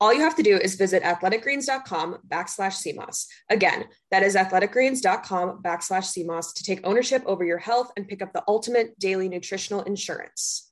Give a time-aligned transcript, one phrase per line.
[0.00, 3.26] All you have to do is visit athleticgreens.com backslash SEAMOSS.
[3.50, 8.32] Again, that is athleticgreens.com backslash SEAMOSS to take ownership over your health and pick up
[8.32, 10.70] the ultimate daily nutritional insurance.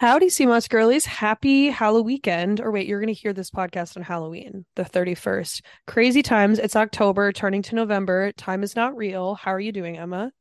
[0.00, 1.04] Howdy, Sea Moss girlies.
[1.04, 2.60] Happy Halloween weekend.
[2.60, 5.60] Or wait, you're going to hear this podcast on Halloween, the 31st.
[5.86, 6.58] Crazy times.
[6.58, 8.32] It's October, turning to November.
[8.32, 9.34] Time is not real.
[9.34, 10.32] How are you doing, Emma?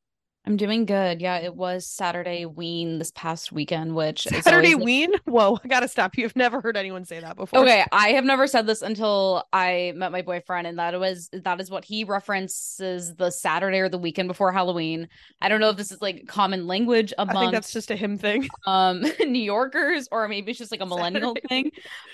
[0.50, 1.22] I'm doing good.
[1.22, 4.84] Yeah, it was Saturday Ween this past weekend, which Saturday always...
[4.84, 5.12] Ween.
[5.26, 6.26] Whoa, I gotta stop you.
[6.26, 7.60] I've never heard anyone say that before.
[7.60, 11.62] Okay, I have never said this until I met my boyfriend, and that was that
[11.62, 15.08] is what he references the Saturday or the weekend before Halloween.
[15.40, 17.38] I don't know if this is like common language among.
[17.38, 18.48] I think that's just a him thing.
[18.66, 21.48] Um, New Yorkers, or maybe it's just like a millennial Saturday.
[21.48, 21.72] thing.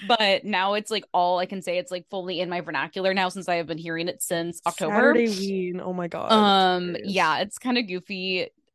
[0.08, 1.78] But now it's like all I can say.
[1.78, 4.94] It's like fully in my vernacular now since I have been hearing it since October.
[4.94, 5.82] Saturday Ween.
[5.82, 6.32] Oh my god.
[6.32, 8.25] Um, yeah, it's kind of goofy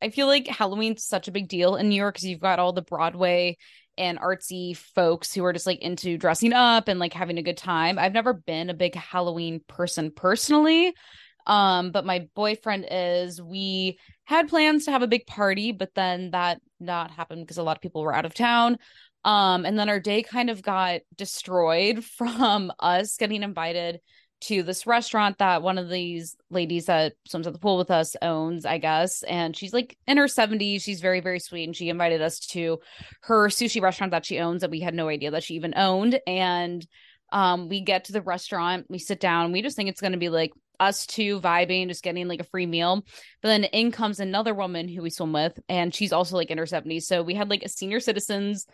[0.02, 2.72] I feel like Halloween's such a big deal in New York because you've got all
[2.72, 3.58] the Broadway
[3.98, 7.58] and artsy folks who are just like into dressing up and like having a good
[7.58, 7.98] time.
[7.98, 10.94] I've never been a big Halloween person personally.
[11.46, 13.40] Um, but my boyfriend is.
[13.40, 17.62] We had plans to have a big party, but then that not happened because a
[17.62, 18.78] lot of people were out of town.
[19.24, 24.00] Um, and then our day kind of got destroyed from us getting invited
[24.42, 28.16] to this restaurant that one of these ladies that swims at the pool with us
[28.22, 29.22] owns, I guess.
[29.24, 30.82] And she's like in her 70s.
[30.82, 31.64] She's very, very sweet.
[31.64, 32.78] And she invited us to
[33.22, 36.20] her sushi restaurant that she owns that we had no idea that she even owned.
[36.26, 36.86] And
[37.32, 40.18] um, we get to the restaurant, we sit down, we just think it's going to
[40.18, 43.04] be like us two vibing, just getting like a free meal.
[43.42, 46.58] But then in comes another woman who we swim with, and she's also like in
[46.58, 47.02] her 70s.
[47.02, 48.66] So we had like a senior citizens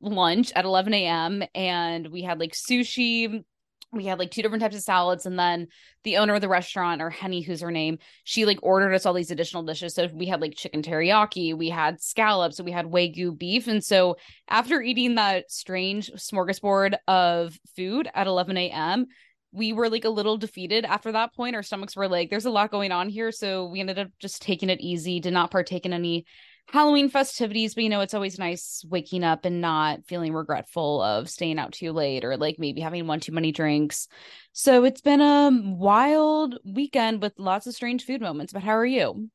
[0.00, 1.42] lunch at 11 a.m.
[1.54, 3.44] and we had like sushi
[3.92, 5.66] we had like two different types of salads and then
[6.04, 9.14] the owner of the restaurant or henny who's her name she like ordered us all
[9.14, 9.94] these additional dishes.
[9.94, 13.66] So we had like chicken teriyaki we had scallops we had wagyu beef.
[13.66, 14.16] And so
[14.48, 19.06] after eating that strange smorgasbord of food at 11 a.m
[19.52, 21.56] we were like a little defeated after that point.
[21.56, 23.32] Our stomachs were like there's a lot going on here.
[23.32, 26.24] So we ended up just taking it easy did not partake in any
[26.72, 31.28] Halloween festivities, but you know, it's always nice waking up and not feeling regretful of
[31.28, 34.06] staying out too late or like maybe having one too many drinks.
[34.52, 38.52] So it's been a wild weekend with lots of strange food moments.
[38.52, 39.30] But how are you?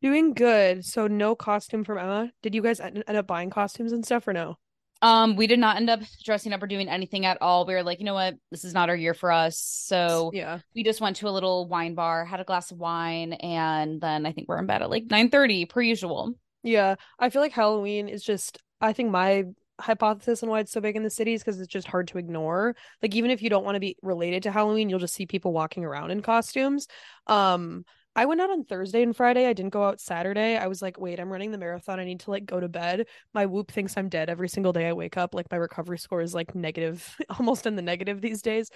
[0.00, 0.84] Doing good.
[0.84, 2.30] So no costume from Emma.
[2.42, 4.56] Did you guys end up buying costumes and stuff or no?
[5.02, 7.66] Um, we did not end up dressing up or doing anything at all.
[7.66, 9.58] We were like, you know what, this is not our year for us.
[9.58, 13.32] So yeah, we just went to a little wine bar, had a glass of wine,
[13.32, 16.34] and then I think we're in bed at like nine thirty per usual.
[16.62, 19.44] Yeah, I feel like Halloween is just I think my
[19.80, 22.76] hypothesis on why it's so big in the cities because it's just hard to ignore.
[23.02, 25.52] Like even if you don't want to be related to Halloween, you'll just see people
[25.52, 26.86] walking around in costumes.
[27.26, 27.84] Um
[28.16, 29.46] I went out on Thursday and Friday.
[29.46, 30.56] I didn't go out Saturday.
[30.56, 32.00] I was like, wait, I'm running the marathon.
[32.00, 33.06] I need to like go to bed.
[33.32, 35.32] My whoop thinks I'm dead every single day I wake up.
[35.32, 38.68] Like my recovery score is like negative, almost in the negative these days.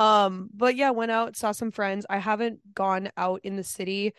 [0.00, 2.04] Um, but yeah, went out, saw some friends.
[2.10, 4.12] I haven't gone out in the city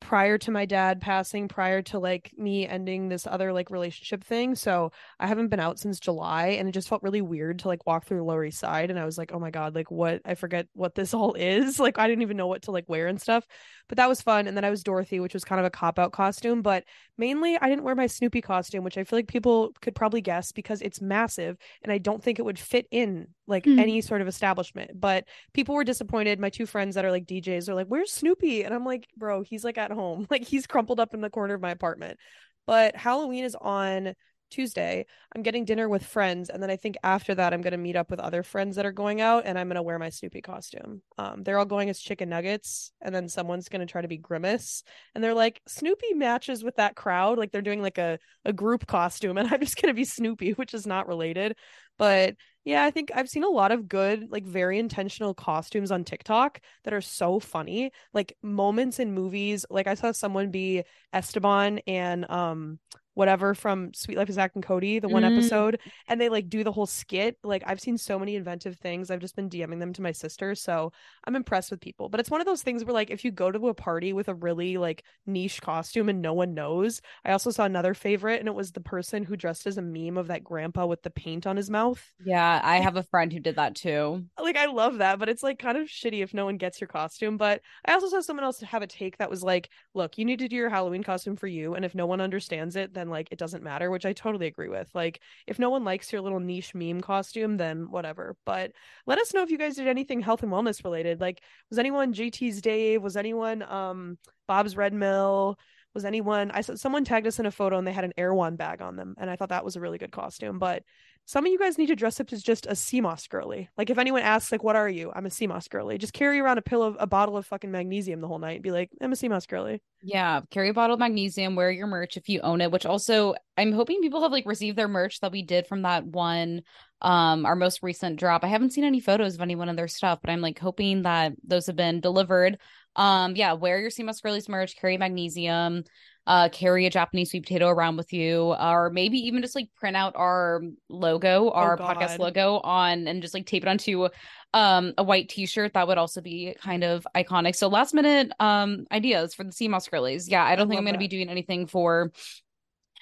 [0.00, 4.54] prior to my dad passing, prior to like me ending this other like relationship thing.
[4.54, 7.86] So I haven't been out since July and it just felt really weird to like
[7.86, 8.90] walk through the Lower East Side.
[8.90, 10.22] And I was like, oh my God, like what?
[10.24, 11.78] I forget what this all is.
[11.78, 13.46] Like I didn't even know what to like wear and stuff.
[13.88, 14.46] But that was fun.
[14.46, 16.62] And then I was Dorothy, which was kind of a cop out costume.
[16.62, 16.84] But
[17.18, 20.52] mainly I didn't wear my Snoopy costume, which I feel like people could probably guess
[20.52, 23.78] because it's massive and I don't think it would fit in like mm.
[23.78, 24.98] any sort of establishment.
[24.98, 26.40] But people were disappointed.
[26.40, 28.62] My two friends that are like DJs are like, Where's Snoopy?
[28.62, 30.26] And I'm like, bro, he's like at home.
[30.30, 32.18] Like he's crumpled up in the corner of my apartment.
[32.66, 34.14] But Halloween is on
[34.50, 35.06] Tuesday.
[35.34, 38.10] I'm getting dinner with friends, and then I think after that, I'm gonna meet up
[38.10, 41.02] with other friends that are going out, and I'm gonna wear my Snoopy costume.
[41.18, 44.82] Um, they're all going as chicken nuggets, and then someone's gonna try to be Grimace,
[45.14, 48.86] and they're like, Snoopy matches with that crowd, like they're doing like a a group
[48.86, 51.56] costume, and I'm just gonna be Snoopy, which is not related,
[51.98, 56.04] but yeah, I think I've seen a lot of good, like very intentional costumes on
[56.04, 57.90] TikTok that are so funny.
[58.12, 59.64] Like moments in movies.
[59.70, 62.78] Like I saw someone be Esteban and um
[63.20, 65.30] whatever from Suite Life of Zack and Cody, the one mm.
[65.30, 65.78] episode,
[66.08, 67.36] and they like do the whole skit.
[67.44, 69.10] Like I've seen so many inventive things.
[69.10, 70.90] I've just been DMing them to my sister, so
[71.24, 72.08] I'm impressed with people.
[72.08, 74.30] But it's one of those things where like if you go to a party with
[74.30, 77.02] a really like niche costume and no one knows.
[77.22, 80.16] I also saw another favorite, and it was the person who dressed as a meme
[80.16, 82.02] of that grandpa with the paint on his mouth.
[82.24, 84.24] Yeah, I have a friend who did that too.
[84.40, 86.88] Like I love that, but it's like kind of shitty if no one gets your
[86.88, 87.36] costume.
[87.36, 90.38] But I also saw someone else have a take that was like, look, you need
[90.38, 93.28] to do your Halloween costume for you, and if no one understands it, then like
[93.30, 94.88] it doesn't matter, which I totally agree with.
[94.94, 98.36] Like if no one likes your little niche meme costume, then whatever.
[98.46, 98.72] But
[99.06, 101.20] let us know if you guys did anything health and wellness related.
[101.20, 103.02] Like was anyone JT's Dave?
[103.02, 105.58] Was anyone um Bob's Red Mill?
[105.94, 108.56] Was anyone I saw someone tagged us in a photo and they had an Erewhon
[108.56, 110.58] bag on them and I thought that was a really good costume.
[110.58, 110.84] But
[111.26, 113.68] some of you guys need to dress up as just a Sea Moss girly.
[113.78, 115.12] Like if anyone asks, like, what are you?
[115.14, 115.96] I'm a Sea Moss girly.
[115.96, 118.62] Just carry around a pill of a bottle of fucking magnesium the whole night and
[118.62, 119.80] be like, I'm a Sea Moss girly.
[120.02, 120.40] Yeah.
[120.50, 123.72] Carry a bottle of magnesium, wear your merch if you own it, which also I'm
[123.72, 126.62] hoping people have like received their merch that we did from that one
[127.02, 128.44] um our most recent drop.
[128.44, 131.32] I haven't seen any photos of anyone in their stuff, but I'm like hoping that
[131.46, 132.58] those have been delivered.
[132.96, 135.84] Um, yeah, wear your Sea Moss girlies merch, carry magnesium
[136.26, 139.96] uh, carry a Japanese sweet potato around with you, or maybe even just like print
[139.96, 144.08] out our logo, oh, our oh podcast logo on and just like tape it onto
[144.52, 145.74] um a white t-shirt.
[145.74, 147.56] That would also be kind of iconic.
[147.56, 150.28] So last minute um ideas for the sea moss girlies.
[150.28, 152.12] Yeah i don't I think i'm going to be doing anything for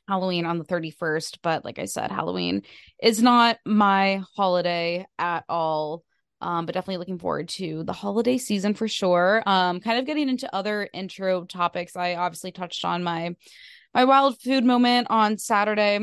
[0.06, 2.62] halloween on the 31st but like i said halloween
[3.02, 6.02] is not my holiday at all
[6.40, 9.42] um, but definitely looking forward to the holiday season for sure.
[9.46, 11.96] Um, kind of getting into other intro topics.
[11.96, 13.34] I obviously touched on my
[13.94, 15.96] my wild food moment on Saturday.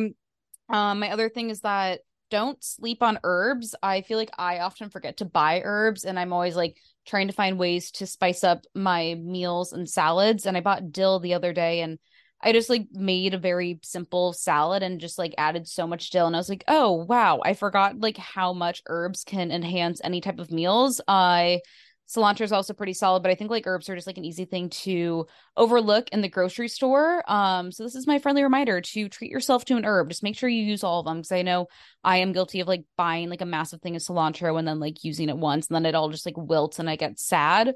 [0.69, 2.01] Um, my other thing is that
[2.31, 3.75] don't sleep on herbs.
[3.83, 7.33] I feel like I often forget to buy herbs, and I'm always like trying to
[7.33, 10.45] find ways to spice up my meals and salads.
[10.45, 11.99] And I bought dill the other day, and
[12.45, 16.27] I just like made a very simple salad and just like added so much dill.
[16.27, 20.21] And I was like, oh, wow, I forgot like how much herbs can enhance any
[20.21, 21.01] type of meals.
[21.07, 21.61] I
[22.07, 24.45] cilantro is also pretty solid, but I think like herbs are just like an easy
[24.45, 25.25] thing to
[25.57, 27.23] overlook in the grocery store.
[27.27, 30.09] Um, so this is my friendly reminder to treat yourself to an herb.
[30.09, 31.65] Just make sure you use all of them because I know
[32.03, 35.03] I am guilty of like buying like a massive thing of cilantro and then like
[35.03, 37.73] using it once and then it all just like wilts and I get sad.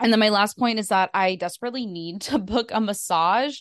[0.00, 3.58] And then my last point is that I desperately need to book a massage.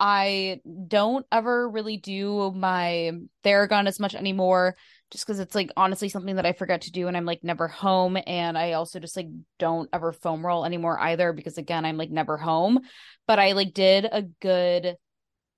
[0.00, 3.12] I don't ever really do my
[3.44, 4.74] Theragun as much anymore
[5.12, 7.68] just because it's like honestly something that I forget to do and I'm like never
[7.68, 8.18] home.
[8.26, 9.28] And I also just like
[9.58, 12.80] don't ever foam roll anymore either because again, I'm like never home.
[13.28, 14.96] But I like did a good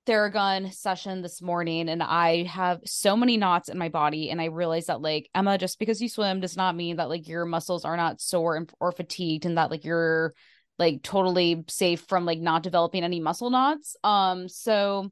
[0.06, 4.46] Theragun session this morning and I have so many knots in my body and I
[4.46, 7.84] realized that like Emma just because you swim does not mean that like your muscles
[7.84, 10.34] are not sore and, or fatigued and that like you're
[10.78, 13.96] like totally safe from like not developing any muscle knots.
[14.04, 15.10] Um so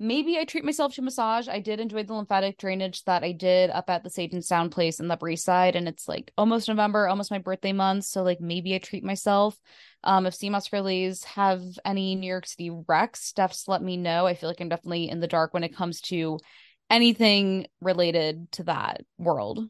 [0.00, 1.46] maybe I treat myself to massage.
[1.46, 4.72] I did enjoy the lymphatic drainage that I did up at the Sage and Sound
[4.72, 8.04] place in the Upper Side, and it's like almost November, almost my birthday month.
[8.06, 9.56] So like maybe I treat myself.
[10.02, 14.26] Um, if sea moss girlies have any New York City recs, Steph's let me know.
[14.26, 16.38] I feel like I'm definitely in the dark when it comes to
[16.88, 19.68] anything related to that world.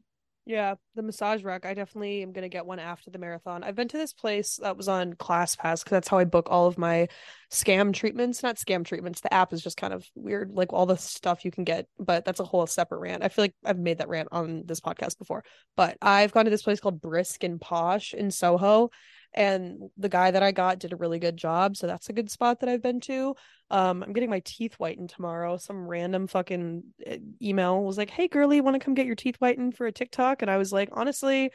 [0.51, 1.65] Yeah, the massage rack.
[1.65, 3.63] I definitely am gonna get one after the marathon.
[3.63, 6.67] I've been to this place that was on ClassPass because that's how I book all
[6.67, 7.07] of my
[7.53, 8.43] scam treatments.
[8.43, 9.21] Not scam treatments.
[9.21, 11.87] The app is just kind of weird, like all the stuff you can get.
[12.01, 13.23] But that's a whole separate rant.
[13.23, 15.45] I feel like I've made that rant on this podcast before.
[15.77, 18.91] But I've gone to this place called Brisk and Posh in Soho,
[19.35, 21.77] and the guy that I got did a really good job.
[21.77, 23.35] So that's a good spot that I've been to.
[23.71, 25.57] Um, I'm getting my teeth whitened tomorrow.
[25.57, 29.37] Some random fucking eh, email was like, "Hey, girly, want to come get your teeth
[29.37, 31.51] whitened for a TikTok?" And I was like, honestly,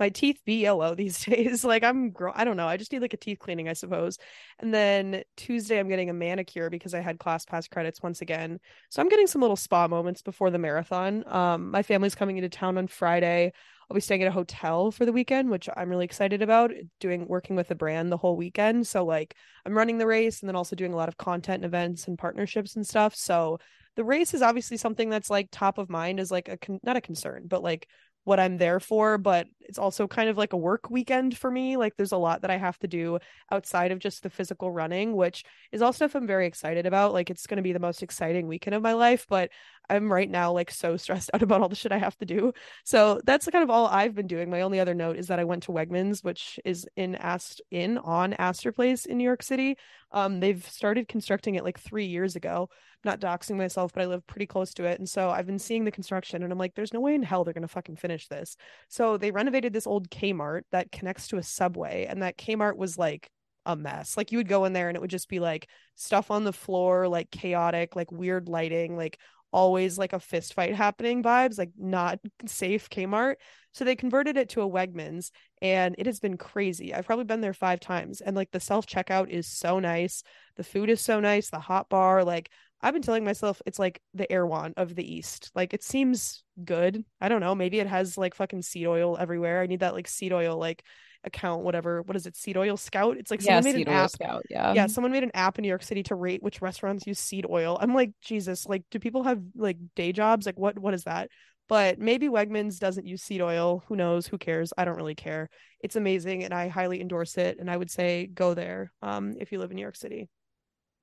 [0.00, 1.62] my teeth be yellow these days.
[1.64, 2.66] like I'm I don't know.
[2.66, 4.18] I just need like a teeth cleaning, I suppose.
[4.58, 8.58] And then Tuesday I'm getting a manicure because I had class pass credits once again.
[8.88, 11.22] So I'm getting some little spa moments before the marathon.
[11.28, 13.52] Um my family's coming into town on Friday.
[13.88, 16.70] I'll be staying at a hotel for the weekend, which I'm really excited about.
[17.00, 18.86] Doing working with the brand the whole weekend.
[18.86, 19.34] So like
[19.66, 22.16] I'm running the race and then also doing a lot of content and events and
[22.16, 23.14] partnerships and stuff.
[23.14, 23.58] So
[23.96, 26.96] the race is obviously something that's like top of mind is like a con- not
[26.96, 27.88] a concern, but like
[28.24, 31.76] what I'm there for, but it's also kind of like a work weekend for me.
[31.76, 33.18] Like there's a lot that I have to do
[33.50, 37.12] outside of just the physical running, which is all stuff I'm very excited about.
[37.12, 39.50] Like it's going to be the most exciting weekend of my life, but
[39.88, 42.52] I'm right now like so stressed out about all the shit I have to do.
[42.84, 44.50] So that's kind of all I've been doing.
[44.50, 47.98] My only other note is that I went to Wegmans, which is in Ast in
[47.98, 49.76] on Astor Place in New York City.
[50.12, 52.68] Um, they've started constructing it like three years ago.
[52.70, 55.58] I'm not doxing myself, but I live pretty close to it, and so I've been
[55.58, 58.28] seeing the construction, and I'm like, there's no way in hell they're gonna fucking finish
[58.28, 58.56] this.
[58.88, 62.98] So they renovated this old Kmart that connects to a subway, and that Kmart was
[62.98, 63.30] like
[63.66, 64.16] a mess.
[64.16, 66.52] Like you would go in there and it would just be like stuff on the
[66.52, 69.18] floor, like chaotic, like weird lighting, like
[69.52, 73.36] always like a fist fight happening vibes, like not safe Kmart.
[73.72, 75.30] So they converted it to a Wegmans
[75.62, 76.94] and it has been crazy.
[76.94, 80.22] I've probably been there five times and like the self checkout is so nice.
[80.56, 81.50] The food is so nice.
[81.50, 82.50] The hot bar, like
[82.82, 85.50] I've been telling myself it's like the Erewhon of the East.
[85.54, 87.04] Like it seems good.
[87.20, 87.54] I don't know.
[87.54, 89.60] Maybe it has like fucking seed oil everywhere.
[89.60, 90.82] I need that like seed oil like
[91.24, 92.02] account, whatever.
[92.02, 92.36] What is it?
[92.36, 93.18] Seed oil scout?
[93.18, 94.10] It's like yeah, someone made an app.
[94.10, 94.42] scout.
[94.48, 94.72] Yeah.
[94.72, 97.46] Yeah, someone made an app in New York City to rate which restaurants use seed
[97.48, 97.78] oil.
[97.80, 100.46] I'm like, Jesus, like do people have like day jobs?
[100.46, 101.28] Like what what is that?
[101.68, 103.84] But maybe Wegmans doesn't use seed oil.
[103.86, 104.26] Who knows?
[104.26, 104.72] Who cares?
[104.76, 105.48] I don't really care.
[105.80, 107.58] It's amazing and I highly endorse it.
[107.60, 110.28] And I would say go there um, if you live in New York City.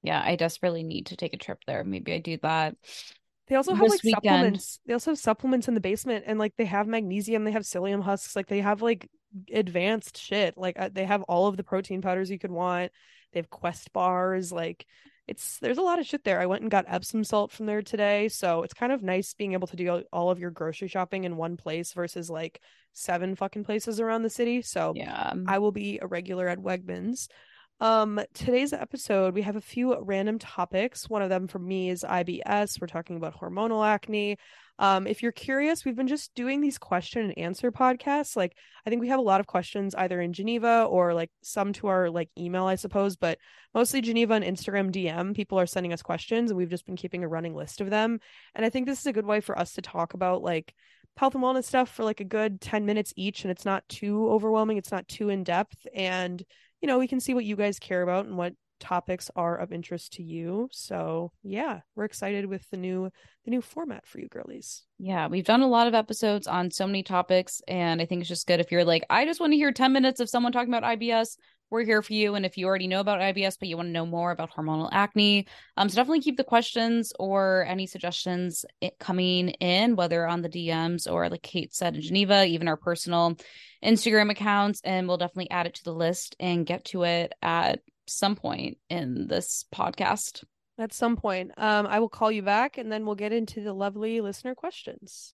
[0.03, 1.83] Yeah, I desperately need to take a trip there.
[1.83, 2.75] Maybe I do that.
[3.47, 4.23] They also have like weekend.
[4.23, 4.79] supplements.
[4.85, 8.03] They also have supplements in the basement and like they have magnesium, they have psyllium
[8.03, 9.09] husks, like they have like
[9.53, 10.57] advanced shit.
[10.57, 12.91] Like uh, they have all of the protein powders you could want.
[13.31, 14.85] They have quest bars, like
[15.27, 16.39] it's there's a lot of shit there.
[16.39, 19.53] I went and got Epsom salt from there today, so it's kind of nice being
[19.53, 22.61] able to do all of your grocery shopping in one place versus like
[22.93, 24.61] seven fucking places around the city.
[24.61, 25.33] So Yeah.
[25.47, 27.27] I will be a regular at Wegmans.
[27.79, 31.07] Um, today's episode, we have a few random topics.
[31.07, 32.81] One of them for me is IBS.
[32.81, 34.37] We're talking about hormonal acne.
[34.79, 38.35] Um, if you're curious, we've been just doing these question and answer podcasts.
[38.35, 38.55] Like,
[38.85, 41.87] I think we have a lot of questions either in Geneva or like some to
[41.87, 43.37] our like email, I suppose, but
[43.75, 45.35] mostly Geneva and Instagram DM.
[45.35, 48.19] People are sending us questions, and we've just been keeping a running list of them.
[48.55, 50.73] And I think this is a good way for us to talk about like
[51.15, 54.29] health and wellness stuff for like a good 10 minutes each and it's not too
[54.29, 56.43] overwhelming it's not too in depth and
[56.81, 59.71] you know we can see what you guys care about and what topics are of
[59.71, 63.09] interest to you so yeah we're excited with the new
[63.43, 66.87] the new format for you girlies Yeah, we've done a lot of episodes on so
[66.87, 69.57] many topics, and I think it's just good if you're like, I just want to
[69.57, 71.37] hear 10 minutes of someone talking about IBS.
[71.69, 72.35] We're here for you.
[72.35, 74.89] And if you already know about IBS, but you want to know more about hormonal
[74.91, 78.65] acne, um, so definitely keep the questions or any suggestions
[78.99, 83.35] coming in, whether on the DMs or like Kate said in Geneva, even our personal
[83.83, 87.81] Instagram accounts, and we'll definitely add it to the list and get to it at
[88.07, 90.43] some point in this podcast.
[90.79, 93.73] at some point um i will call you back and then we'll get into the
[93.73, 95.33] lovely listener questions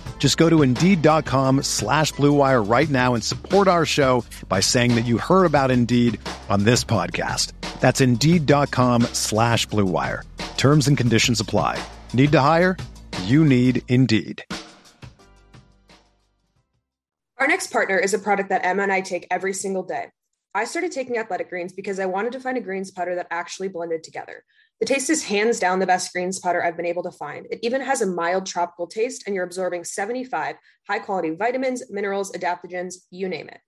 [0.21, 4.93] Just go to Indeed.com slash Blue Wire right now and support our show by saying
[4.93, 7.53] that you heard about Indeed on this podcast.
[7.79, 10.23] That's Indeed.com slash Blue Wire.
[10.57, 11.83] Terms and conditions apply.
[12.13, 12.77] Need to hire?
[13.23, 14.45] You need Indeed.
[17.39, 20.11] Our next partner is a product that Emma and I take every single day.
[20.53, 23.69] I started taking athletic greens because I wanted to find a greens powder that actually
[23.69, 24.43] blended together.
[24.81, 27.45] The taste is hands down the best greens powder I've been able to find.
[27.51, 30.55] It even has a mild tropical taste, and you're absorbing 75
[30.87, 33.59] high quality vitamins, minerals, adaptogens, you name it.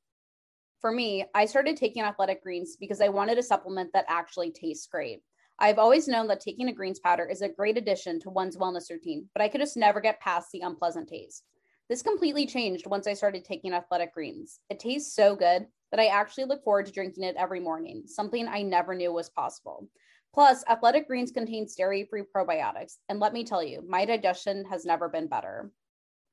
[0.81, 4.87] For me, I started taking athletic greens because I wanted a supplement that actually tastes
[4.87, 5.21] great.
[5.59, 8.89] I've always known that taking a greens powder is a great addition to one's wellness
[8.89, 11.43] routine, but I could just never get past the unpleasant taste.
[11.89, 14.61] This completely changed once I started taking athletic greens.
[14.71, 18.47] It tastes so good that I actually look forward to drinking it every morning, something
[18.47, 19.87] I never knew was possible.
[20.33, 22.97] Plus, athletic greens contains dairy free probiotics.
[23.07, 25.71] And let me tell you, my digestion has never been better.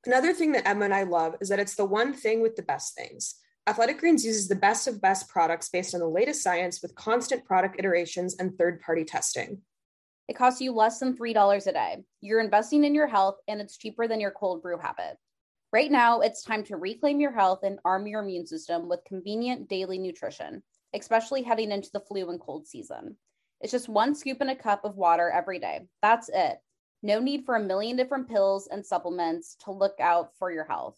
[0.06, 2.62] Another thing that Emma and I love is that it's the one thing with the
[2.62, 3.34] best things.
[3.66, 7.44] Athletic Greens uses the best of best products based on the latest science with constant
[7.44, 9.60] product iterations and third party testing.
[10.28, 12.04] It costs you less than $3 a day.
[12.22, 15.18] You're investing in your health, and it's cheaper than your cold brew habit.
[15.72, 19.68] Right now, it's time to reclaim your health and arm your immune system with convenient
[19.68, 20.62] daily nutrition,
[20.94, 23.16] especially heading into the flu and cold season.
[23.60, 25.86] It's just one scoop in a cup of water every day.
[26.02, 26.58] That's it.
[27.02, 30.96] No need for a million different pills and supplements to look out for your health.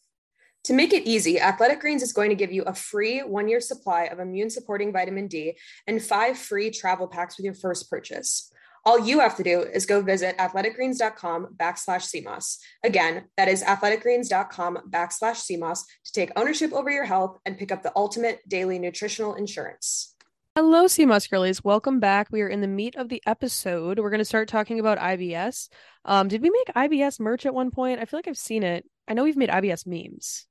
[0.65, 3.61] To make it easy, Athletic Greens is going to give you a free one year
[3.61, 5.57] supply of immune supporting vitamin D
[5.89, 8.53] and five free travel packs with your first purchase.
[8.85, 12.59] All you have to do is go visit athleticgreens.com backslash SEAMOSS.
[12.83, 17.85] Again, that is athleticgreens.com backslash SEAMOSS to take ownership over your health and pick up
[17.85, 20.12] the ultimate daily nutritional insurance.
[20.55, 21.65] Hello, Sea Moss girlies.
[21.65, 22.29] Welcome back.
[22.31, 23.99] We are in the meat of the episode.
[23.99, 25.71] We're going to start talking about IBS.
[26.05, 28.01] Um, did we make IBS merch at one point?
[28.01, 28.85] I feel like I've seen it.
[29.09, 30.47] I know we've made IBS memes.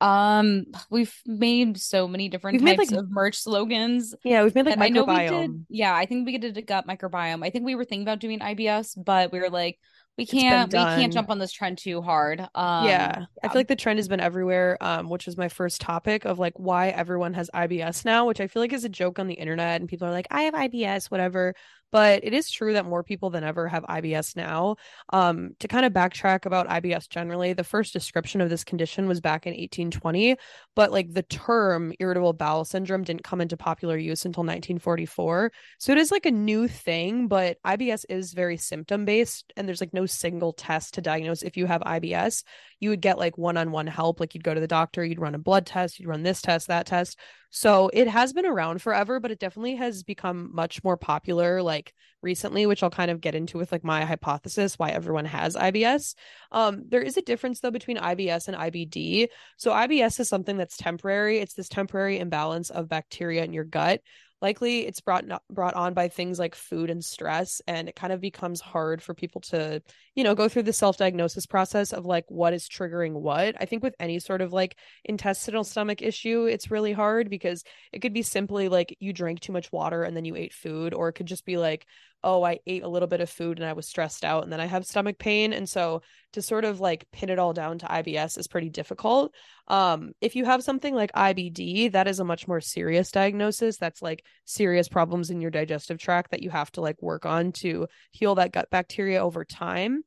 [0.00, 4.12] Um, we've made so many different We've made, types like- of merch slogans.
[4.24, 5.30] Yeah, we've made like And I know we did.
[5.30, 5.64] microbiome.
[5.68, 7.46] Yeah, I think we did a gut microbiome.
[7.46, 9.78] I think we were thinking about doing IBS, but we were like,
[10.16, 12.40] we can't, we can't jump on this trend too hard.
[12.54, 15.80] Um, yeah, I feel like the trend has been everywhere, um, which was my first
[15.80, 19.18] topic of like why everyone has IBS now, which I feel like is a joke
[19.18, 21.54] on the internet, and people are like, "I have IBS," whatever.
[21.94, 24.74] But it is true that more people than ever have IBS now.
[25.12, 29.20] Um, to kind of backtrack about IBS generally, the first description of this condition was
[29.20, 30.36] back in 1820,
[30.74, 35.52] but like the term irritable bowel syndrome didn't come into popular use until 1944.
[35.78, 39.80] So it is like a new thing, but IBS is very symptom based, and there's
[39.80, 42.42] like no single test to diagnose if you have IBS.
[42.84, 45.18] You would get like one on one help, like you'd go to the doctor, you'd
[45.18, 47.18] run a blood test, you'd run this test, that test.
[47.48, 51.94] So it has been around forever, but it definitely has become much more popular like
[52.20, 56.14] recently, which I'll kind of get into with like my hypothesis why everyone has IBS.
[56.52, 59.28] Um, there is a difference though between IBS and IBD.
[59.56, 61.38] So IBS is something that's temporary.
[61.38, 64.02] It's this temporary imbalance of bacteria in your gut.
[64.42, 68.20] Likely it's brought brought on by things like food and stress and it kind of
[68.20, 69.80] becomes hard for people to,
[70.14, 73.56] you know, go through the self-diagnosis process of like what is triggering what.
[73.60, 78.00] I think with any sort of like intestinal stomach issue, it's really hard because it
[78.00, 81.08] could be simply like you drank too much water and then you ate food or
[81.08, 81.86] it could just be like
[82.24, 84.60] oh, I ate a little bit of food and I was stressed out and then
[84.60, 85.52] I have stomach pain.
[85.52, 86.00] And so
[86.32, 89.32] to sort of like pin it all down to IBS is pretty difficult.
[89.68, 93.76] Um, if you have something like IBD, that is a much more serious diagnosis.
[93.76, 97.52] That's like serious problems in your digestive tract that you have to like work on
[97.52, 100.02] to heal that gut bacteria over time.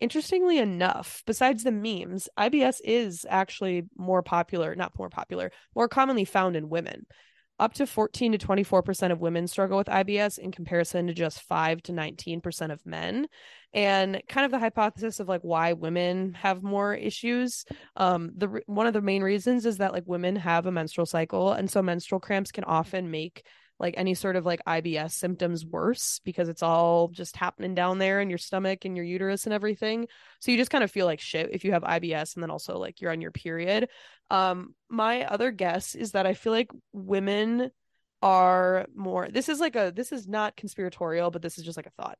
[0.00, 6.24] Interestingly enough, besides the memes, IBS is actually more popular, not more popular, more commonly
[6.24, 7.06] found in women
[7.60, 11.82] up to 14 to 24% of women struggle with IBS in comparison to just 5
[11.84, 13.26] to 19% of men.
[13.74, 17.64] And kind of the hypothesis of like why women have more issues.
[17.96, 21.52] Um, the one of the main reasons is that like women have a menstrual cycle,
[21.52, 23.44] and so menstrual cramps can often make
[23.80, 28.20] like any sort of like IBS symptoms worse because it's all just happening down there
[28.20, 30.08] in your stomach and your uterus and everything.
[30.40, 32.78] So you just kind of feel like shit if you have IBS and then also
[32.78, 33.88] like you're on your period.
[34.30, 37.70] Um, my other guess is that I feel like women
[38.20, 41.86] are more this is like a this is not conspiratorial, but this is just like
[41.86, 42.18] a thought.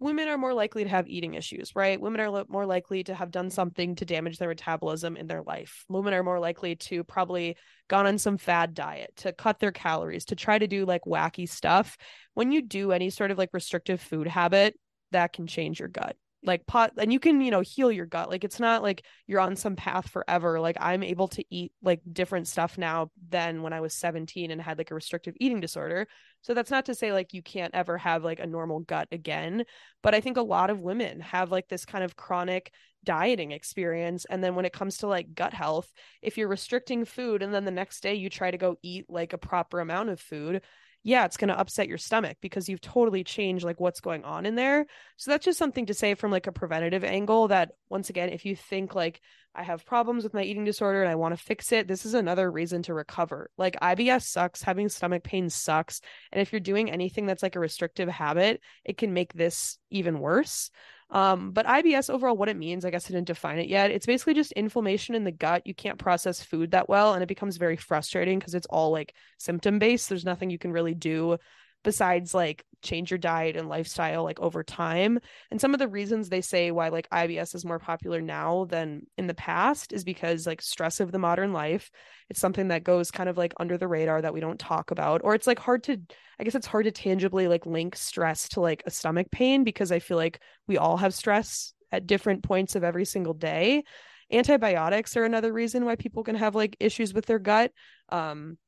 [0.00, 2.00] Women are more likely to have eating issues, right?
[2.00, 5.84] Women are more likely to have done something to damage their metabolism in their life.
[5.88, 7.56] Women are more likely to probably
[7.88, 11.48] gone on some fad diet, to cut their calories, to try to do like wacky
[11.48, 11.96] stuff.
[12.34, 14.78] When you do any sort of like restrictive food habit,
[15.12, 18.28] that can change your gut like pot and you can you know heal your gut
[18.28, 22.00] like it's not like you're on some path forever like i'm able to eat like
[22.12, 26.06] different stuff now than when i was 17 and had like a restrictive eating disorder.
[26.42, 29.64] So that's not to say like you can't ever have like a normal gut again
[30.02, 32.70] but i think a lot of women have like this kind of chronic
[33.02, 35.90] dieting experience and then when it comes to like gut health
[36.22, 39.32] if you're restricting food and then the next day you try to go eat like
[39.32, 40.62] a proper amount of food
[41.06, 44.46] yeah, it's going to upset your stomach because you've totally changed like what's going on
[44.46, 44.86] in there.
[45.18, 48.46] So that's just something to say from like a preventative angle that once again, if
[48.46, 49.20] you think like
[49.54, 52.14] I have problems with my eating disorder and I want to fix it, this is
[52.14, 53.50] another reason to recover.
[53.58, 56.00] Like IBS sucks, having stomach pain sucks,
[56.32, 60.20] and if you're doing anything that's like a restrictive habit, it can make this even
[60.20, 60.70] worse.
[61.14, 63.92] Um, but IBS overall, what it means, I guess I didn't define it yet.
[63.92, 65.64] It's basically just inflammation in the gut.
[65.64, 69.14] You can't process food that well, and it becomes very frustrating because it's all like
[69.38, 70.08] symptom based.
[70.08, 71.38] There's nothing you can really do
[71.84, 75.18] besides like change your diet and lifestyle like over time.
[75.50, 79.06] And some of the reasons they say why like IBS is more popular now than
[79.16, 81.90] in the past is because like stress of the modern life.
[82.30, 85.22] It's something that goes kind of like under the radar that we don't talk about
[85.24, 86.00] or it's like hard to
[86.38, 89.90] I guess it's hard to tangibly like link stress to like a stomach pain because
[89.90, 93.84] I feel like we all have stress at different points of every single day.
[94.32, 97.72] Antibiotics are another reason why people can have like issues with their gut.
[98.10, 98.58] Um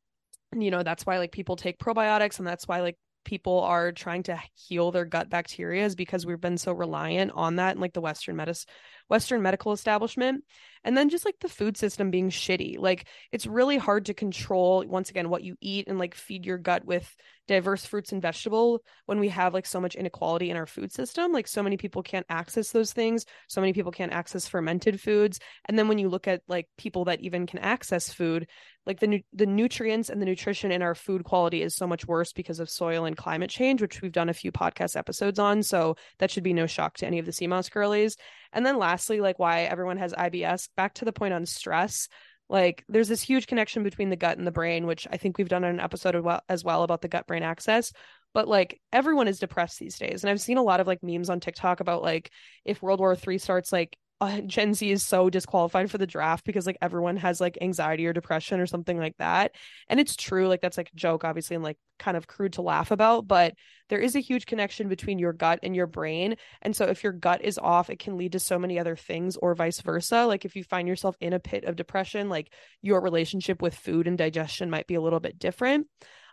[0.57, 4.23] you know that's why like people take probiotics and that's why like people are trying
[4.23, 7.93] to heal their gut bacteria is because we've been so reliant on that in like
[7.93, 8.71] the western medicine
[9.09, 10.45] western medical establishment.
[10.85, 12.79] And then just like the food system being shitty.
[12.79, 16.59] Like it's really hard to control once again what you eat and like feed your
[16.59, 17.15] gut with
[17.47, 21.33] diverse fruits and vegetable when we have like so much inequality in our food system.
[21.33, 23.25] Like so many people can't access those things.
[23.49, 25.39] So many people can't access fermented foods.
[25.67, 28.47] And then when you look at like people that even can access food
[28.87, 32.07] like the nu- the nutrients and the nutrition in our food quality is so much
[32.07, 35.63] worse because of soil and climate change which we've done a few podcast episodes on.
[35.63, 38.17] So that should be no shock to any of the moss girlies.
[38.53, 42.09] And then lastly, like why everyone has IBS, back to the point on stress.
[42.49, 45.49] Like there's this huge connection between the gut and the brain, which I think we've
[45.49, 47.93] done an episode as well about the gut brain axis.
[48.35, 50.23] But like everyone is depressed these days.
[50.23, 52.31] And I've seen a lot of like memes on TikTok about like
[52.65, 56.47] if World War Three starts, like uh, Gen Z is so disqualified for the draft
[56.47, 59.53] because like everyone has like anxiety or depression or something like that.
[59.89, 62.63] And it's true, like that's like a joke, obviously, and like kind of crude to
[62.63, 63.55] laugh about, but
[63.91, 66.37] there is a huge connection between your gut and your brain.
[66.63, 69.37] And so if your gut is off, it can lead to so many other things
[69.37, 70.25] or vice versa.
[70.25, 72.51] Like if you find yourself in a pit of depression, like
[72.81, 75.89] your relationship with food and digestion might be a little bit different.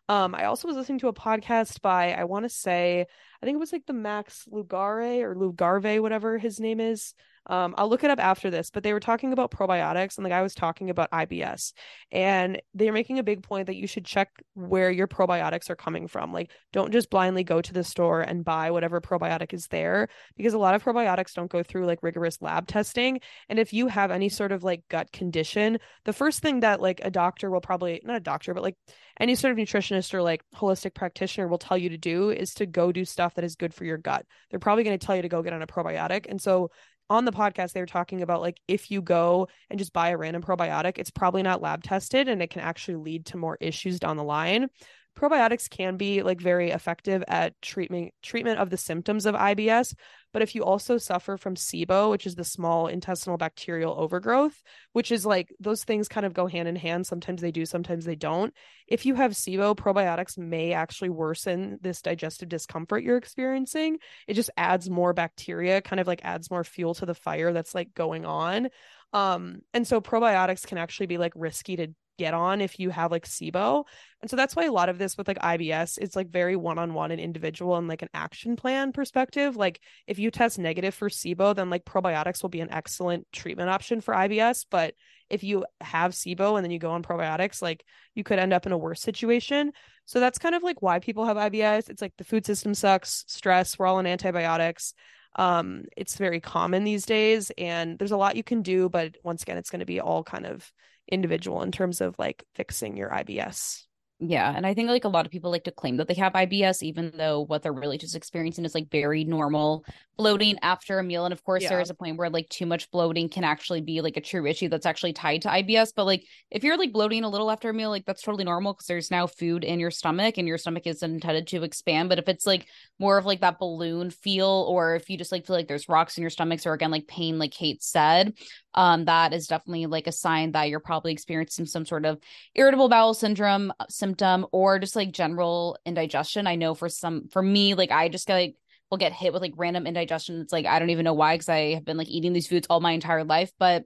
[0.08, 3.06] Um, I also was listening to a podcast by I want to say
[3.41, 7.13] I think it was like the Max Lugare or Lugarve, whatever his name is.
[7.47, 10.29] Um, I'll look it up after this, but they were talking about probiotics and the
[10.29, 11.73] guy was talking about IBS.
[12.12, 16.08] And they're making a big point that you should check where your probiotics are coming
[16.08, 16.32] from.
[16.32, 20.53] Like, don't just blindly go to the store and buy whatever probiotic is there because
[20.53, 23.19] a lot of probiotics don't go through like rigorous lab testing.
[23.49, 27.01] And if you have any sort of like gut condition, the first thing that like
[27.03, 28.77] a doctor will probably, not a doctor, but like
[29.19, 32.65] any sort of nutritionist or like holistic practitioner will tell you to do is to
[32.65, 34.25] go do stuff that is good for your gut.
[34.49, 36.25] They're probably going to tell you to go get on a probiotic.
[36.29, 36.71] And so
[37.13, 40.17] on the podcast they were talking about like if you go and just buy a
[40.17, 43.99] random probiotic it's probably not lab tested and it can actually lead to more issues
[43.99, 44.69] down the line
[45.17, 49.93] probiotics can be like very effective at treatment treatment of the symptoms of IBS
[50.34, 55.12] but if you also suffer from SIBO which is the small intestinal bacterial overgrowth which
[55.12, 57.06] is like those things kind of go hand in hand.
[57.06, 58.54] Sometimes they do sometimes they don't.
[58.88, 63.99] If you have SIBO probiotics may actually worsen this digestive discomfort you're experiencing.
[64.28, 67.76] It just adds more bacteria kind of like adds more fuel to the fire that's
[67.76, 68.69] like going on.
[69.13, 73.12] Um and so probiotics can actually be like risky to get on if you have
[73.12, 73.84] like SIBO.
[74.21, 76.78] And so that's why a lot of this with like IBS it's like very one
[76.78, 79.56] on one and individual and like an action plan perspective.
[79.56, 83.69] Like if you test negative for SIBO, then like probiotics will be an excellent treatment
[83.69, 84.65] option for IBS.
[84.69, 84.93] But
[85.30, 87.84] if you have SIBO and then you go on probiotics, like
[88.15, 89.71] you could end up in a worse situation.
[90.06, 91.89] So that's kind of like why people have IBS.
[91.89, 94.93] It's like the food system sucks, stress, we're all on antibiotics
[95.36, 99.41] um it's very common these days and there's a lot you can do but once
[99.41, 100.71] again it's going to be all kind of
[101.12, 103.84] individual in terms of like fixing your IBS.
[104.26, 104.54] Yeah.
[104.56, 106.82] And I think like a lot of people like to claim that they have IBS,
[106.82, 109.84] even though what they're really just experiencing is like very normal
[110.18, 111.26] bloating after a meal.
[111.26, 111.70] And of course, yeah.
[111.70, 114.46] there is a point where like too much bloating can actually be like a true
[114.46, 115.92] issue that's actually tied to IBS.
[115.94, 118.74] But like if you're like bloating a little after a meal, like that's totally normal
[118.74, 122.08] because there's now food in your stomach and your stomach is intended to expand.
[122.08, 122.68] But if it's like
[123.00, 126.18] more of like that balloon feel, or if you just like feel like there's rocks
[126.18, 128.36] in your stomachs, or again, like pain, like Kate said,
[128.73, 132.19] um, that is definitely like a sign that you're probably experiencing some sort of
[132.55, 136.47] irritable bowel syndrome uh, symptom or just like general indigestion.
[136.47, 138.55] I know for some, for me, like I just get like,
[138.89, 140.41] will get hit with like random indigestion.
[140.41, 142.67] It's like, I don't even know why, because I have been like eating these foods
[142.69, 143.51] all my entire life.
[143.57, 143.86] But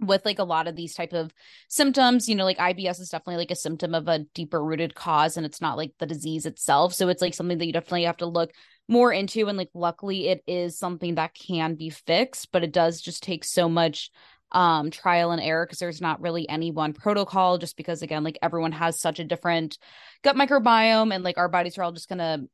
[0.00, 1.32] with like a lot of these type of
[1.68, 5.36] symptoms you know like ibs is definitely like a symptom of a deeper rooted cause
[5.36, 8.16] and it's not like the disease itself so it's like something that you definitely have
[8.16, 8.52] to look
[8.88, 13.00] more into and like luckily it is something that can be fixed but it does
[13.00, 14.10] just take so much
[14.52, 18.38] um trial and error because there's not really any one protocol just because again like
[18.40, 19.76] everyone has such a different
[20.22, 22.48] gut microbiome and like our bodies are all just going to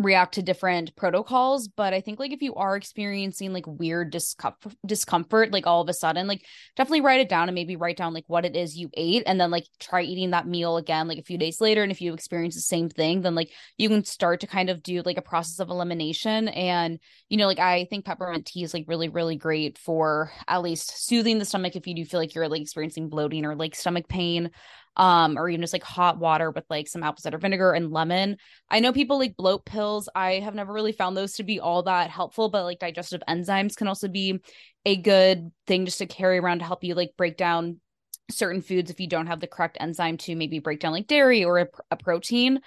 [0.00, 4.74] react to different protocols but i think like if you are experiencing like weird discomfort
[4.86, 6.44] discomfort like all of a sudden like
[6.76, 9.40] definitely write it down and maybe write down like what it is you ate and
[9.40, 11.82] then like try eating that meal again like a few days later.
[11.82, 14.82] And if you experience the same thing then like you can start to kind of
[14.82, 16.48] do like a process of elimination.
[16.48, 16.98] And
[17.30, 21.06] you know like i think peppermint tea is like really really great for at least
[21.06, 24.08] soothing the stomach if you do feel like you're like experiencing bloating or like stomach
[24.08, 24.50] pain
[25.00, 28.36] um, or even just like hot water with like some apple cider vinegar and lemon.
[28.68, 30.10] I know people like bloat pills.
[30.14, 33.76] I have never really found those to be all that helpful, but like digestive enzymes
[33.76, 34.40] can also be
[34.84, 37.80] a good thing just to carry around to help you like break down
[38.30, 41.44] certain foods if you don't have the correct enzyme to maybe break down like dairy
[41.46, 42.60] or a, a protein.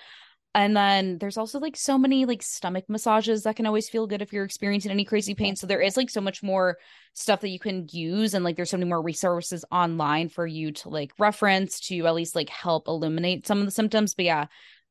[0.55, 4.21] And then there's also like so many like stomach massages that can always feel good
[4.21, 5.55] if you're experiencing any crazy pain.
[5.55, 6.77] So there is like so much more
[7.13, 8.35] stuff that you can use.
[8.35, 12.13] And like there's so many more resources online for you to like reference to at
[12.13, 14.13] least like help illuminate some of the symptoms.
[14.13, 14.45] But yeah,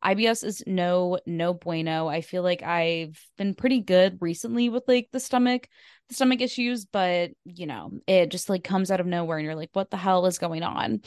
[0.05, 2.09] IBS is no, no bueno.
[2.09, 5.68] I feel like I've been pretty good recently with like the stomach,
[6.09, 9.55] the stomach issues, but you know, it just like comes out of nowhere and you're
[9.55, 11.03] like, what the hell is going on?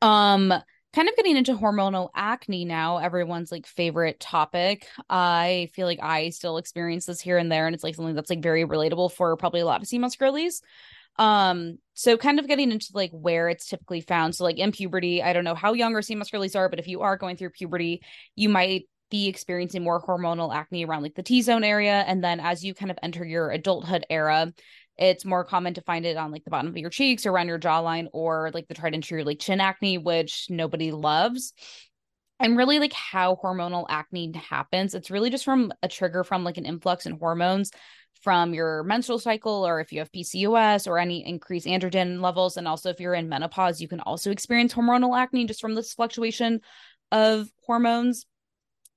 [0.00, 0.54] Um,
[0.92, 4.86] kind of getting into hormonal acne now everyone's like favorite topic.
[5.08, 8.30] I feel like i still experience this here and there and it's like something that's
[8.30, 10.62] like very relatable for probably a lot of moss girlies.
[11.18, 14.34] Um so kind of getting into like where it's typically found.
[14.34, 16.78] So like in puberty i don't know how young our sea moss girlies are but
[16.78, 18.02] if you are going through puberty
[18.36, 22.02] you might be experiencing more hormonal acne around like the t-zone area.
[22.06, 24.50] And then as you kind of enter your adulthood era
[24.98, 27.48] it's more common to find it on like the bottom of your cheeks or around
[27.48, 31.52] your jawline or like the tried and true like chin acne, which nobody loves.
[32.40, 34.94] And really like how hormonal acne happens.
[34.94, 37.70] It's really just from a trigger from like an influx in hormones
[38.20, 42.56] from your menstrual cycle or if you have PCOS or any increased androgen levels.
[42.56, 45.94] And also if you're in menopause, you can also experience hormonal acne just from this
[45.94, 46.60] fluctuation
[47.10, 48.26] of hormones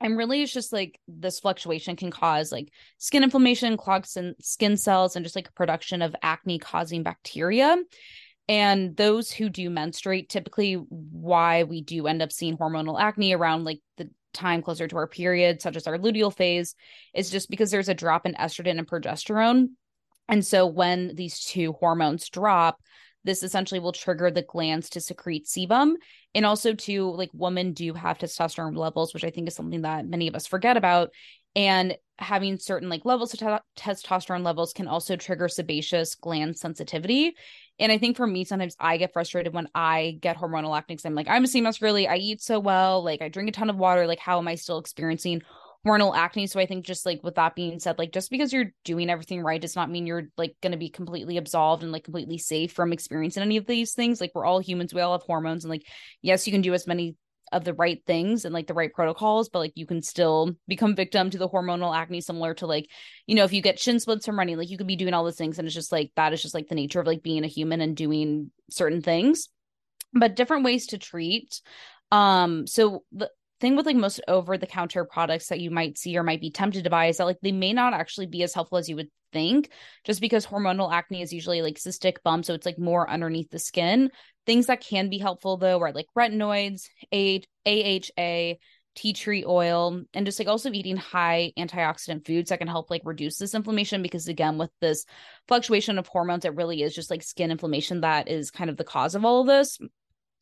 [0.02, 4.08] and really it's just like this fluctuation can cause like skin inflammation clogged
[4.42, 7.78] skin cells and just like production of acne causing bacteria.
[8.48, 13.64] And those who do menstruate typically why we do end up seeing hormonal acne around
[13.64, 16.76] like the time closer to our period such as our luteal phase
[17.14, 19.70] is just because there's a drop in estrogen and progesterone.
[20.28, 22.80] And so when these two hormones drop
[23.26, 25.96] this essentially will trigger the glands to secrete sebum.
[26.34, 30.08] And also to like women do have testosterone levels which i think is something that
[30.08, 31.10] many of us forget about.
[31.58, 37.36] And having certain like levels of te- testosterone levels can also trigger sebaceous gland sensitivity.
[37.80, 41.16] And i think for me sometimes i get frustrated when i get hormonal acne i'm
[41.16, 43.76] like i'm a moss really i eat so well like i drink a ton of
[43.76, 45.42] water like how am i still experiencing
[45.86, 46.48] hormonal acne.
[46.48, 49.42] So I think just like with that being said, like just because you're doing everything
[49.42, 52.72] right does not mean you're like going to be completely absolved and like completely safe
[52.72, 54.20] from experiencing any of these things.
[54.20, 55.86] Like we're all humans, we all have hormones, and like
[56.22, 57.16] yes, you can do as many
[57.52, 60.96] of the right things and like the right protocols, but like you can still become
[60.96, 62.90] victim to the hormonal acne, similar to like,
[63.28, 65.24] you know, if you get shin splits from running, like you could be doing all
[65.24, 65.60] those things.
[65.60, 67.82] And it's just like that is just like the nature of like being a human
[67.82, 69.50] and doing certain things,
[70.14, 71.62] but different ways to treat.
[72.12, 76.18] Um, so the thing with like most over the counter products that you might see
[76.18, 78.54] or might be tempted to buy is that like they may not actually be as
[78.54, 79.70] helpful as you would think
[80.04, 83.60] just because hormonal acne is usually like cystic bump so it's like more underneath the
[83.60, 84.10] skin.
[84.46, 88.58] Things that can be helpful though are like retinoids AHA
[88.96, 93.02] tea tree oil and just like also eating high antioxidant foods that can help like
[93.04, 95.06] reduce this inflammation because again with this
[95.50, 98.86] fluctuation of hormones it really is just like skin inflammation that is kind of the
[98.86, 99.80] cause of all of this.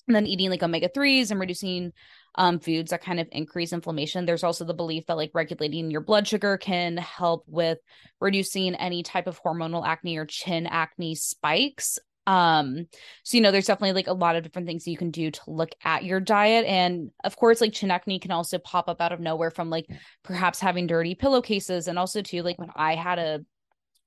[0.07, 1.93] And then eating like omega 3s and reducing
[2.35, 4.25] um, foods that kind of increase inflammation.
[4.25, 7.79] There's also the belief that like regulating your blood sugar can help with
[8.19, 11.99] reducing any type of hormonal acne or chin acne spikes.
[12.25, 12.87] Um,
[13.23, 15.41] so you know, there's definitely like a lot of different things you can do to
[15.47, 16.65] look at your diet.
[16.65, 19.87] And of course, like chin acne can also pop up out of nowhere from like
[20.23, 21.87] perhaps having dirty pillowcases.
[21.87, 23.45] And also too, like when I had a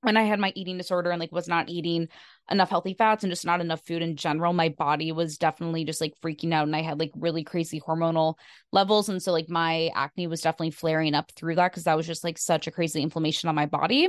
[0.07, 2.07] when I had my eating disorder and like was not eating
[2.49, 5.99] enough healthy fats and just not enough food in general, my body was definitely just
[5.99, 8.35] like freaking out and I had like really crazy hormonal
[8.71, 9.09] levels.
[9.09, 12.23] And so like my acne was definitely flaring up through that because that was just
[12.23, 14.07] like such a crazy inflammation on my body.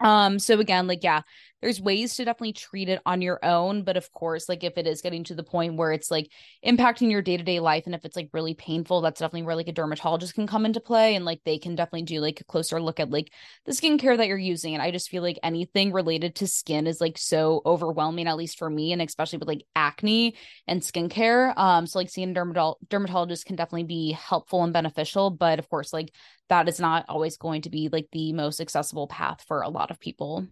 [0.00, 1.20] Um, so again, like, yeah,
[1.60, 3.82] there's ways to definitely treat it on your own.
[3.82, 6.30] But of course, like, if it is getting to the point where it's like
[6.64, 9.56] impacting your day to day life, and if it's like really painful, that's definitely where
[9.56, 11.14] like a dermatologist can come into play.
[11.16, 13.30] And like, they can definitely do like a closer look at like
[13.66, 14.72] the skincare that you're using.
[14.72, 18.56] And I just feel like anything related to skin is like so overwhelming, at least
[18.58, 20.34] for me, and especially with like acne
[20.66, 21.54] and skincare.
[21.58, 25.28] Um, so like seeing a dermatol- dermatologist can definitely be helpful and beneficial.
[25.28, 26.10] But of course, like,
[26.50, 29.90] that is not always going to be like the most accessible path for a lot
[29.90, 30.46] of people.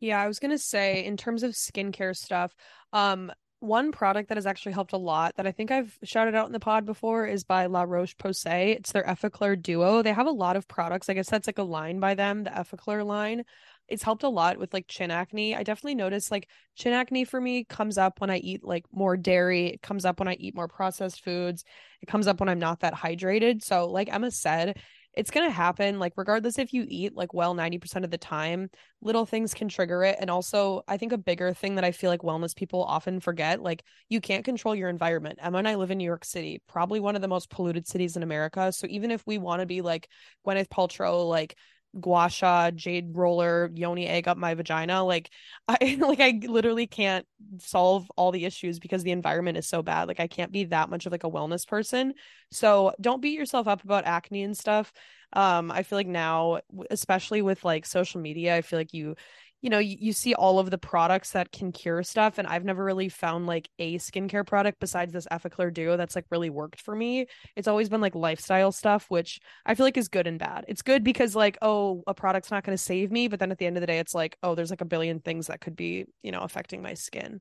[0.00, 2.54] Yeah, I was going to say in terms of skincare stuff,
[2.92, 6.46] um one product that has actually helped a lot that I think I've shouted out
[6.46, 8.74] in the pod before is by La Roche Posay.
[8.74, 10.02] It's their Effaclar Duo.
[10.02, 11.10] They have a lot of products.
[11.10, 13.44] I guess that's like a line by them, the Effaclar line
[13.90, 15.54] it's helped a lot with like chin acne.
[15.54, 19.16] I definitely notice like chin acne for me comes up when I eat like more
[19.16, 19.66] dairy.
[19.66, 21.64] It comes up when I eat more processed foods.
[22.00, 23.62] It comes up when I'm not that hydrated.
[23.62, 24.80] So, like Emma said,
[25.14, 28.70] it's going to happen like regardless if you eat like well 90% of the time
[29.00, 32.10] little things can trigger it and also i think a bigger thing that i feel
[32.10, 35.90] like wellness people often forget like you can't control your environment emma and i live
[35.90, 39.10] in new york city probably one of the most polluted cities in america so even
[39.10, 40.08] if we want to be like
[40.46, 41.56] gwyneth paltrow like
[41.98, 45.30] gua sha jade roller yoni egg up my vagina like
[45.66, 47.26] i like i literally can't
[47.58, 50.08] solve all the issues because the environment is so bad.
[50.08, 52.14] Like i can't be that much of like a wellness person.
[52.50, 54.92] So don't beat yourself up about acne and stuff.
[55.32, 59.14] Um i feel like now especially with like social media i feel like you
[59.62, 62.38] you know, you, you see all of the products that can cure stuff.
[62.38, 66.26] And I've never really found like a skincare product besides this Effaclar Duo that's like
[66.30, 67.26] really worked for me.
[67.56, 70.64] It's always been like lifestyle stuff, which I feel like is good and bad.
[70.68, 73.28] It's good because like, oh, a product's not going to save me.
[73.28, 75.20] But then at the end of the day, it's like, oh, there's like a billion
[75.20, 77.40] things that could be, you know, affecting my skin.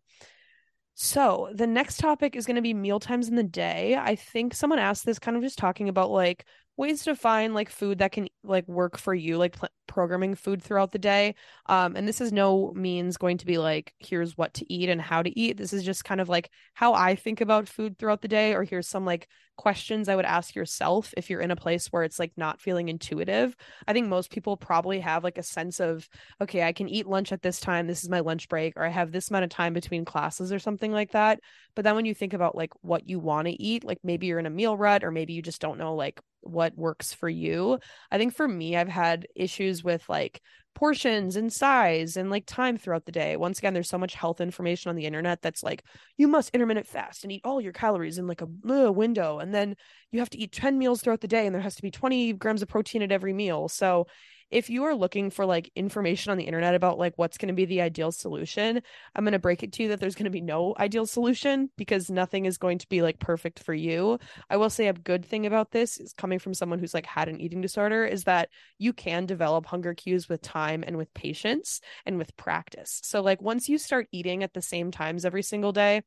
[1.01, 3.95] So the next topic is going to be meal times in the day.
[3.95, 6.45] I think someone asked this kind of just talking about like
[6.79, 10.63] ways to find like food that can like work for you like pl- programming food
[10.63, 11.35] throughout the day.
[11.65, 15.01] Um and this is no means going to be like here's what to eat and
[15.01, 15.57] how to eat.
[15.57, 18.63] This is just kind of like how i think about food throughout the day or
[18.63, 22.17] here's some like questions i would ask yourself if you're in a place where it's
[22.17, 23.55] like not feeling intuitive.
[23.85, 26.07] I think most people probably have like a sense of
[26.39, 27.87] okay i can eat lunch at this time.
[27.87, 30.59] This is my lunch break or i have this amount of time between classes or
[30.59, 31.41] something like that.
[31.75, 34.39] But then when you think about like what you want to eat like maybe you're
[34.39, 37.80] in a meal rut or maybe you just don't know like what works for you.
[38.12, 40.41] I think for me, I've had issues with like
[40.75, 43.36] portions and size and like time throughout the day.
[43.36, 45.84] Once again, there's so much health information on the internet that's like,
[46.17, 49.39] you must intermittent fast and eat all your calories in like a uh, window.
[49.39, 49.75] And then
[50.12, 52.34] you have to eat 10 meals throughout the day and there has to be 20
[52.34, 53.67] grams of protein at every meal.
[53.67, 54.08] So
[54.51, 57.53] if you are looking for like information on the internet about like what's going to
[57.53, 58.81] be the ideal solution,
[59.15, 61.69] I'm going to break it to you that there's going to be no ideal solution
[61.77, 64.19] because nothing is going to be like perfect for you.
[64.49, 67.29] I will say a good thing about this is coming from someone who's like had
[67.29, 71.81] an eating disorder is that you can develop hunger cues with time and with patience
[72.05, 73.01] and with practice.
[73.03, 76.01] So like once you start eating at the same times every single day,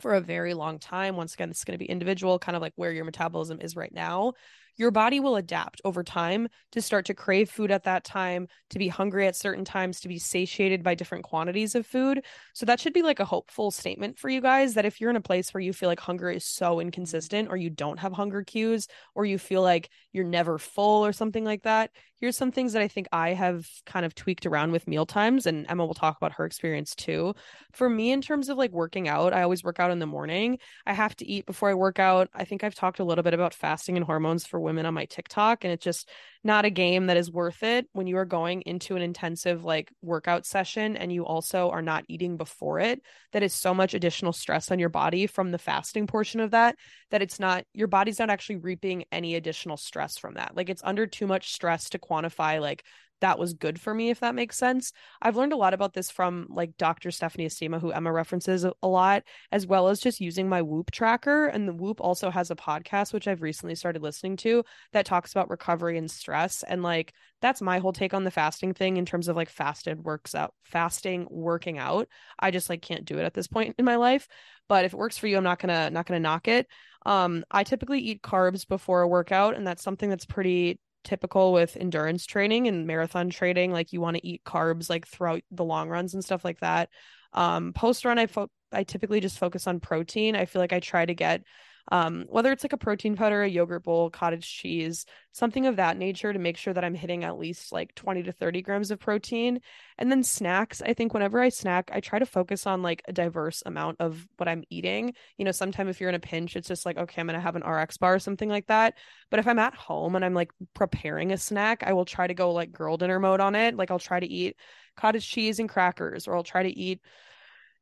[0.00, 1.14] for a very long time.
[1.16, 3.92] Once again, is going to be individual, kind of like where your metabolism is right
[3.94, 4.32] now
[4.76, 8.78] your body will adapt over time to start to crave food at that time, to
[8.78, 12.24] be hungry at certain times, to be satiated by different quantities of food.
[12.54, 15.16] So that should be like a hopeful statement for you guys that if you're in
[15.16, 18.42] a place where you feel like hunger is so inconsistent or you don't have hunger
[18.42, 21.90] cues or you feel like you're never full or something like that,
[22.24, 25.46] here's some things that I think I have kind of tweaked around with meal times
[25.46, 27.34] and Emma will talk about her experience too.
[27.72, 30.58] For me in terms of like working out, I always work out in the morning.
[30.86, 32.28] I have to eat before I work out.
[32.34, 35.04] I think I've talked a little bit about fasting and hormones for women on my
[35.04, 36.08] TikTok, and it's just
[36.42, 39.90] not a game that is worth it when you are going into an intensive like
[40.02, 43.00] workout session and you also are not eating before it.
[43.32, 46.76] That is so much additional stress on your body from the fasting portion of that
[47.10, 50.56] that it's not your body's not actually reaping any additional stress from that.
[50.56, 52.84] Like it's under too much stress to quantify like
[53.20, 54.92] that was good for me if that makes sense.
[55.22, 58.72] I've learned a lot about this from like dr stephanie estima who emma references a,
[58.86, 62.56] lot as well as just using my whoop tracker and the whoop also has a
[62.56, 67.12] podcast which i've recently started listening to that talks about recovery and stress and like
[67.44, 70.54] that's my whole take on the fasting thing in terms of like fasted works out
[70.62, 72.08] fasting working out.
[72.38, 74.26] I just like can't do it at this point in my life
[74.68, 76.66] but if it works for you i'm not gonna not gonna knock it.
[77.04, 81.76] Um i typically eat carbs before a workout and that's something that's pretty typical with
[81.76, 85.88] endurance training and marathon training like you want to eat carbs like throughout the long
[85.88, 86.88] runs and stuff like that.
[87.32, 90.36] Um post run i fo- i typically just focus on protein.
[90.36, 91.42] I feel like i try to get
[91.92, 95.98] um, whether it's like a protein powder, a yogurt bowl, cottage cheese, something of that
[95.98, 98.98] nature to make sure that I'm hitting at least like 20 to 30 grams of
[98.98, 99.60] protein.
[99.98, 103.12] And then snacks, I think whenever I snack, I try to focus on like a
[103.12, 105.14] diverse amount of what I'm eating.
[105.36, 107.40] You know, sometimes if you're in a pinch, it's just like, okay, I'm going to
[107.40, 108.94] have an RX bar or something like that.
[109.30, 112.34] But if I'm at home and I'm like preparing a snack, I will try to
[112.34, 113.76] go like girl dinner mode on it.
[113.76, 114.56] Like I'll try to eat
[114.96, 117.00] cottage cheese and crackers, or I'll try to eat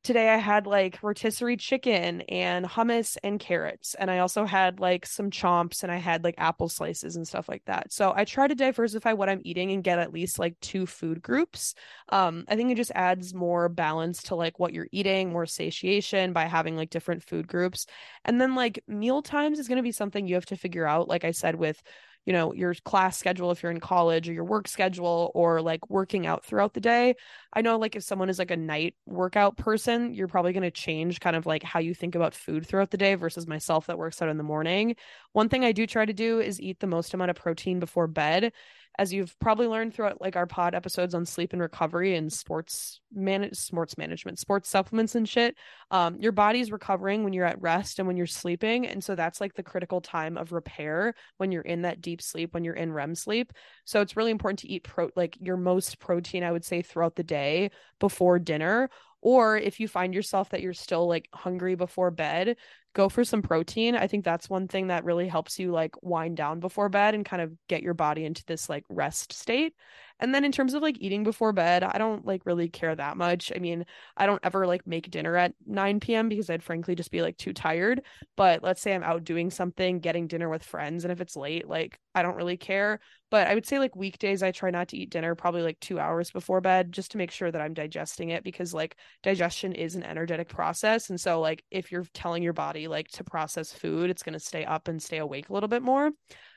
[0.03, 3.95] today I had like rotisserie chicken and hummus and carrots.
[3.95, 7.49] And I also had like some chomps and I had like apple slices and stuff
[7.49, 7.93] like that.
[7.93, 11.23] So I try to diversify what I'm eating and get at least like two food
[11.23, 11.75] groups.
[12.09, 16.33] Um, I think it just adds more balance to like what you're eating, more satiation
[16.33, 17.87] by having like different food groups.
[18.25, 21.09] And then like meal times is going to be something you have to figure out,
[21.09, 21.81] like I said, with
[22.25, 25.89] you know your class schedule if you're in college or your work schedule or like
[25.91, 27.15] working out throughout the day.
[27.53, 30.71] I know like if someone is like a night workout person you're probably going to
[30.71, 33.99] change kind of like how you think about food throughout the day versus myself that
[33.99, 34.97] works out in the morning.
[35.33, 38.07] One thing i do try to do is eat the most amount of protein before
[38.07, 38.53] bed
[38.99, 43.01] as you've probably learned throughout like our pod episodes on sleep and recovery and sports
[43.13, 45.57] manage sports management, sports supplements and shit,
[45.91, 48.87] um, your body's recovering when you're at rest and when you're sleeping.
[48.87, 52.53] And so that's like the critical time of repair when you're in that deep sleep,
[52.53, 53.53] when you're in REM sleep.
[53.85, 57.17] So it's really important to eat pro like your most protein, I would say, throughout
[57.17, 58.91] the day before dinner
[59.23, 62.57] or if you find yourself that you're still like hungry before bed,
[62.93, 63.97] go for some protein.
[63.97, 67.25] I think that's one thing that really helps you like wind down before bed and
[67.25, 69.75] kind of get your body into this like rest state.
[70.23, 73.17] And then in terms of like eating before bed, I don't like really care that
[73.17, 73.51] much.
[73.55, 73.85] I mean,
[74.17, 76.29] I don't ever like make dinner at 9 p.m.
[76.29, 78.03] because I'd frankly just be like too tired.
[78.37, 81.67] But let's say I'm out doing something, getting dinner with friends, and if it's late,
[81.67, 83.01] like I don't really care.
[83.33, 85.99] But I would say like weekdays, I try not to eat dinner probably like two
[85.99, 89.97] hours before bed just to make sure that I'm digesting it because like digestion is
[89.97, 91.11] an energetic process.
[91.11, 94.39] And so, like, if you're telling your body like to process food, it's going to
[94.39, 96.13] stay up and stay awake a little bit more.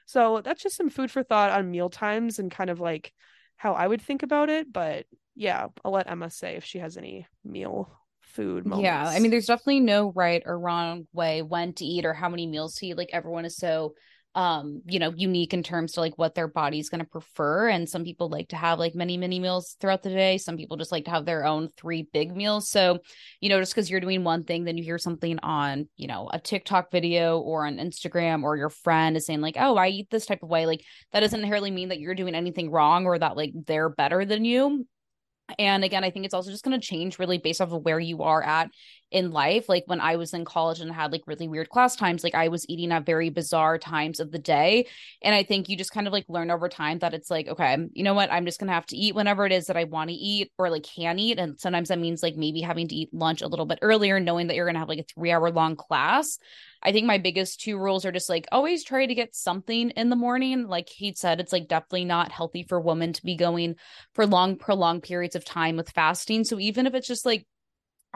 [0.05, 3.11] So that's just some food for thought on meal times and kind of like
[3.57, 4.71] how I would think about it.
[4.71, 7.91] But yeah, I'll let Emma say if she has any meal
[8.21, 8.83] food moments.
[8.83, 12.29] Yeah, I mean, there's definitely no right or wrong way when to eat or how
[12.29, 12.97] many meals to eat.
[12.97, 13.95] Like everyone is so
[14.35, 17.69] um you know unique in terms to like what their body's going to prefer.
[17.69, 20.37] And some people like to have like many many meals throughout the day.
[20.37, 22.69] Some people just like to have their own three big meals.
[22.69, 22.99] So
[23.39, 26.29] you know just because you're doing one thing then you hear something on you know
[26.31, 30.09] a tiktok video or on instagram or your friend is saying like oh i eat
[30.09, 30.65] this type of way.
[30.65, 34.25] Like that doesn't inherently mean that you're doing anything wrong or that like they're better
[34.25, 34.85] than you
[35.59, 37.99] and again, I think it's also just going to change really based off of where
[37.99, 38.71] you are at
[39.11, 39.69] in life.
[39.69, 42.47] Like when I was in college and had like really weird class times, like I
[42.47, 44.87] was eating at very bizarre times of the day.
[45.21, 47.77] And I think you just kind of like learn over time that it's like, okay,
[47.93, 48.31] you know what?
[48.31, 50.51] I'm just going to have to eat whenever it is that I want to eat
[50.57, 51.37] or like can eat.
[51.37, 54.47] And sometimes that means like maybe having to eat lunch a little bit earlier, knowing
[54.47, 56.39] that you're going to have like a three hour long class.
[56.85, 60.09] I think my biggest two rules are just like always try to get something in
[60.09, 60.67] the morning.
[60.67, 63.75] Like Kate said, it's like definitely not healthy for women to be going
[64.13, 66.43] for long, prolonged periods of time with fasting.
[66.43, 67.47] So even if it's just like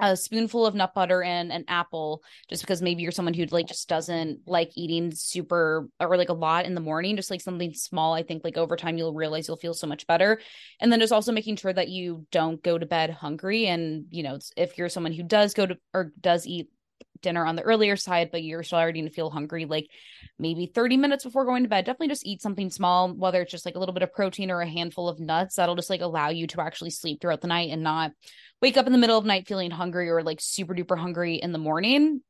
[0.01, 3.67] a spoonful of nut butter and an apple just because maybe you're someone who like
[3.67, 7.74] just doesn't like eating super or like a lot in the morning just like something
[7.74, 10.39] small i think like over time you'll realize you'll feel so much better
[10.80, 14.24] and then just also making sure that you don't go to bed hungry and you
[14.24, 16.70] know if you're someone who does go to or does eat
[17.22, 19.89] dinner on the earlier side, but you're starting to feel hungry, like
[20.38, 23.65] maybe 30 minutes before going to bed, definitely just eat something small, whether it's just
[23.65, 25.55] like a little bit of protein or a handful of nuts.
[25.55, 28.11] That'll just like allow you to actually sleep throughout the night and not
[28.61, 31.36] wake up in the middle of the night feeling hungry or like super duper hungry
[31.36, 32.22] in the morning.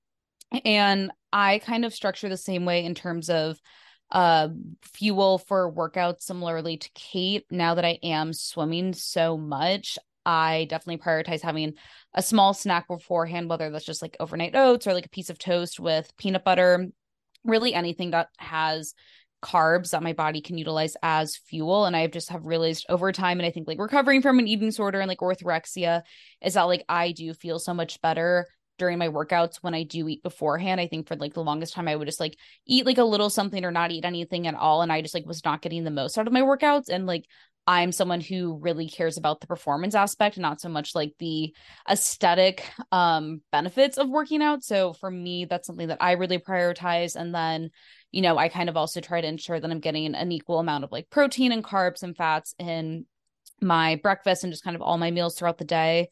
[0.66, 3.60] And I kind of structure the same way in terms of
[4.12, 4.48] uh
[4.82, 11.04] fuel for workouts similarly to Kate now that I am swimming so much I definitely
[11.04, 11.74] prioritize having
[12.14, 15.40] a small snack beforehand, whether that's just like overnight oats or like a piece of
[15.40, 16.88] toast with peanut butter,
[17.44, 18.94] really anything that has
[19.42, 23.40] carbs that my body can utilize as fuel and i just have realized over time
[23.40, 26.02] and i think like recovering from an eating disorder and like orthorexia
[26.42, 28.46] is that like i do feel so much better
[28.80, 30.82] during my workouts when I do eat beforehand.
[30.82, 33.30] I think for like the longest time I would just like eat like a little
[33.30, 35.92] something or not eat anything at all and I just like was not getting the
[35.92, 37.26] most out of my workouts and like
[37.68, 41.54] I'm someone who really cares about the performance aspect, not so much like the
[41.88, 44.64] aesthetic um, benefits of working out.
[44.64, 47.16] So for me, that's something that I really prioritize.
[47.16, 47.70] And then,
[48.12, 50.84] you know, I kind of also try to ensure that I'm getting an equal amount
[50.84, 53.06] of like protein and carbs and fats in
[53.62, 56.10] my breakfast and just kind of all my meals throughout the day.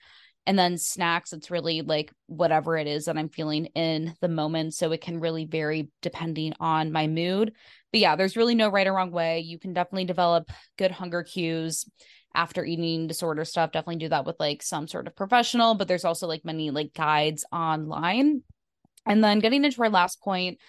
[0.48, 4.74] And then snacks, it's really like whatever it is that I'm feeling in the moment.
[4.74, 7.52] So it can really vary depending on my mood.
[7.92, 9.42] But yeah, there's really no right or wrong way.
[9.42, 11.86] You can definitely develop good hunger cues
[12.34, 13.74] after eating disorder stuff.
[13.74, 16.94] Definitely do that with like some sort of professional, but there's also like many like
[16.94, 18.42] guides online.
[19.06, 20.60] And then getting into our last point,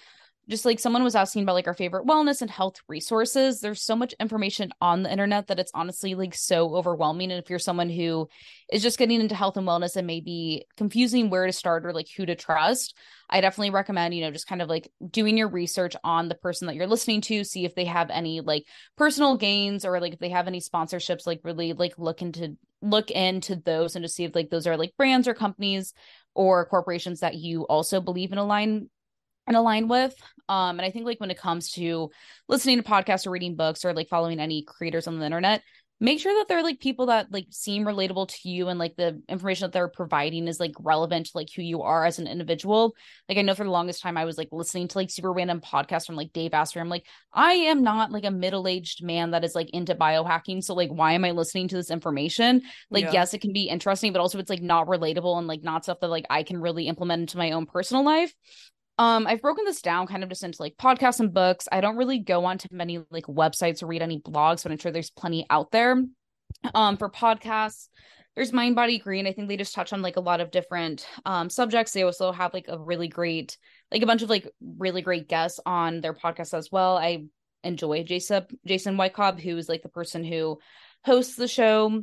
[0.48, 3.60] just like someone was asking about like our favorite wellness and health resources.
[3.60, 7.30] There's so much information on the internet that it's honestly like so overwhelming.
[7.30, 8.28] And if you're someone who
[8.70, 12.08] is just getting into health and wellness and maybe confusing where to start or like
[12.16, 12.94] who to trust
[13.30, 16.66] i definitely recommend you know just kind of like doing your research on the person
[16.66, 18.64] that you're listening to see if they have any like
[18.96, 23.10] personal gains or like if they have any sponsorships like really like look into look
[23.10, 25.94] into those and to see if like those are like brands or companies
[26.34, 28.88] or corporations that you also believe in align
[29.48, 30.14] and align with.
[30.48, 32.10] Um, and I think like when it comes to
[32.48, 35.62] listening to podcasts or reading books or like following any creators on the internet,
[36.00, 39.20] make sure that they're like people that like seem relatable to you and like the
[39.28, 42.94] information that they're providing is like relevant to like who you are as an individual.
[43.28, 45.60] Like I know for the longest time I was like listening to like super random
[45.60, 46.80] podcasts from like Dave Asprey.
[46.80, 50.62] I'm like, I am not like a middle-aged man that is like into biohacking.
[50.62, 52.62] So like why am I listening to this information?
[52.90, 53.12] Like, yeah.
[53.12, 56.00] yes, it can be interesting, but also it's like not relatable and like not stuff
[56.00, 58.32] that like I can really implement into my own personal life.
[58.98, 61.68] Um, I've broken this down kind of just into like podcasts and books.
[61.70, 64.90] I don't really go onto many like websites or read any blogs, but I'm sure
[64.90, 66.02] there's plenty out there.
[66.74, 67.88] Um, for podcasts,
[68.34, 69.26] there's Mind Body Green.
[69.26, 71.92] I think they just touch on like a lot of different um subjects.
[71.92, 73.56] They also have like a really great,
[73.92, 76.96] like a bunch of like really great guests on their podcast as well.
[76.96, 77.24] I
[77.62, 80.58] enjoy Jason Jason Wachob, who is like the person who
[81.04, 82.02] hosts the show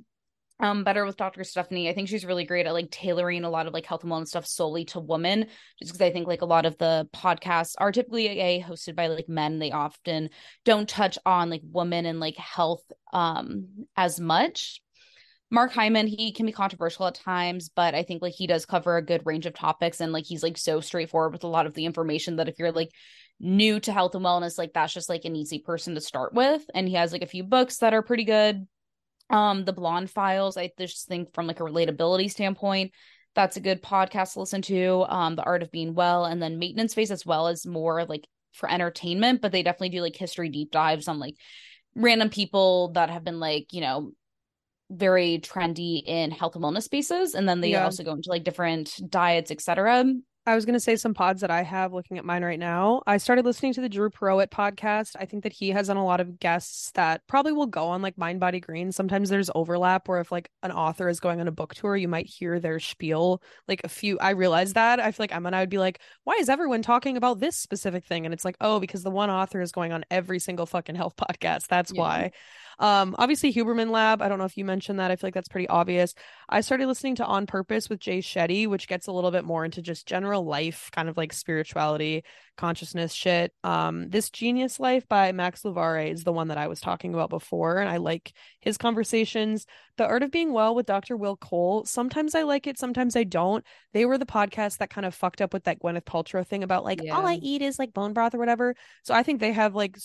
[0.59, 1.89] um better with dr stephanie.
[1.89, 4.29] I think she's really great at like tailoring a lot of like health and wellness
[4.29, 5.47] stuff solely to women
[5.79, 9.07] just because i think like a lot of the podcasts are typically a hosted by
[9.07, 9.59] like men.
[9.59, 10.29] They often
[10.63, 12.83] don't touch on like women and like health
[13.13, 14.81] um as much.
[15.51, 18.97] Mark hyman he can be controversial at times but i think like he does cover
[18.97, 21.75] a good range of topics and like he's like so straightforward with a lot of
[21.75, 22.89] the information that if you're like
[23.39, 26.63] new to health and wellness like that's just like an easy person to start with.
[26.73, 28.67] And he has like a few books that are pretty good
[29.29, 32.91] um the blonde files i just think from like a relatability standpoint
[33.33, 36.59] that's a good podcast to listen to um the art of being well and then
[36.59, 40.49] maintenance phase as well as more like for entertainment but they definitely do like history
[40.49, 41.35] deep dives on like
[41.95, 44.11] random people that have been like you know
[44.91, 47.83] very trendy in health and wellness spaces and then they yeah.
[47.83, 50.05] also go into like different diets etc
[50.47, 53.01] I was going to say some pods that I have looking at mine right now.
[53.07, 55.15] I started listening to the Dhru Purohit podcast.
[55.19, 58.03] I think that he has on a lot of guests that probably will go on
[58.03, 58.91] like Mind Body Green.
[58.91, 62.07] Sometimes there's overlap where if like an author is going on a book tour, you
[62.07, 63.41] might hear their spiel.
[63.67, 64.99] Like a few, I realized that.
[64.99, 67.57] I feel like Emma and I would be like, why is everyone talking about this
[67.57, 68.25] specific thing?
[68.25, 71.15] And it's like, oh, because the one author is going on every single fucking health
[71.17, 71.67] podcast.
[71.69, 71.99] That's yeah.
[71.99, 72.31] why.
[72.79, 74.21] Um, obviously Huberman Lab.
[74.21, 75.11] I don't know if you mentioned that.
[75.11, 76.13] I feel like that's pretty obvious.
[76.49, 79.65] I started listening to On Purpose with Jay Shetty, which gets a little bit more
[79.65, 82.23] into just general life, kind of like spirituality,
[82.57, 83.53] consciousness shit.
[83.63, 87.29] Um, This Genius Life by Max Lugavere is the one that I was talking about
[87.29, 89.65] before, and I like his conversations.
[89.97, 91.15] The Art of Being Well with Dr.
[91.15, 91.85] Will Cole.
[91.85, 93.63] Sometimes I like it, sometimes I don't.
[93.93, 96.83] They were the podcast that kind of fucked up with that Gwyneth Paltrow thing about
[96.83, 97.15] like yeah.
[97.15, 98.75] all I eat is like bone broth or whatever.
[99.03, 99.97] So I think they have like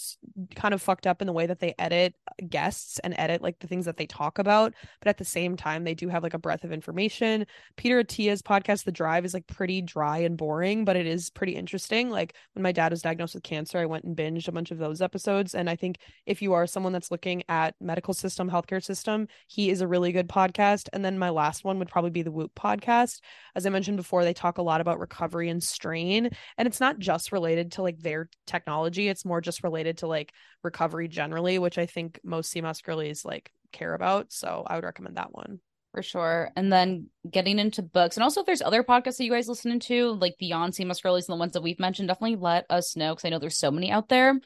[0.55, 2.14] kind of fucked up in the way that they edit
[2.48, 5.84] guests and edit like the things that they talk about, but at the same time
[5.84, 7.46] they do have like a breadth of information.
[7.76, 11.57] Peter Attia's podcast The Drive is like pretty dry and boring, but it is pretty
[11.57, 12.11] interesting.
[12.11, 14.78] Like when my dad was diagnosed with cancer, I went and binged a bunch of
[14.78, 18.82] those episodes and I think if you are someone that's looking at medical system, healthcare
[18.82, 20.88] system, he is a really good podcast.
[20.93, 23.20] And then my last one would probably be the Whoop podcast.
[23.55, 26.30] As I mentioned before, they talk a lot about recovery and strain.
[26.57, 30.32] And it's not just related to like their technology, it's more just related to like
[30.62, 34.32] recovery generally, which I think most Sea Moss girlies like care about.
[34.32, 35.61] So I would recommend that one.
[35.93, 36.51] For sure.
[36.55, 38.16] And then getting into books.
[38.16, 41.01] And also if there's other podcasts that you guys listening to, like beyond Sea Moss
[41.01, 43.59] Girlies and the ones that we've mentioned, definitely let us know because I know there's
[43.59, 44.38] so many out there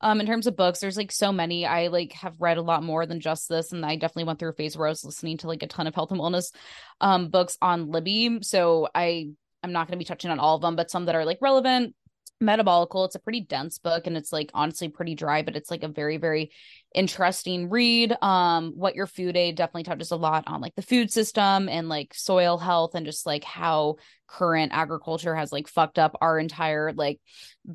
[0.00, 2.82] um in terms of books there's like so many i like have read a lot
[2.82, 5.36] more than just this and i definitely went through a phase where i was listening
[5.38, 6.52] to like a ton of health and wellness
[7.00, 9.28] um books on libby so i
[9.62, 11.38] i'm not going to be touching on all of them but some that are like
[11.40, 11.94] relevant
[12.42, 13.06] metabolical.
[13.06, 15.88] It's a pretty dense book and it's like honestly pretty dry but it's like a
[15.88, 16.50] very very
[16.94, 18.14] interesting read.
[18.22, 21.88] Um what your food ate definitely touches a lot on like the food system and
[21.88, 26.92] like soil health and just like how current agriculture has like fucked up our entire
[26.92, 27.20] like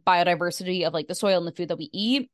[0.05, 2.29] biodiversity of like the soil and the food that we eat.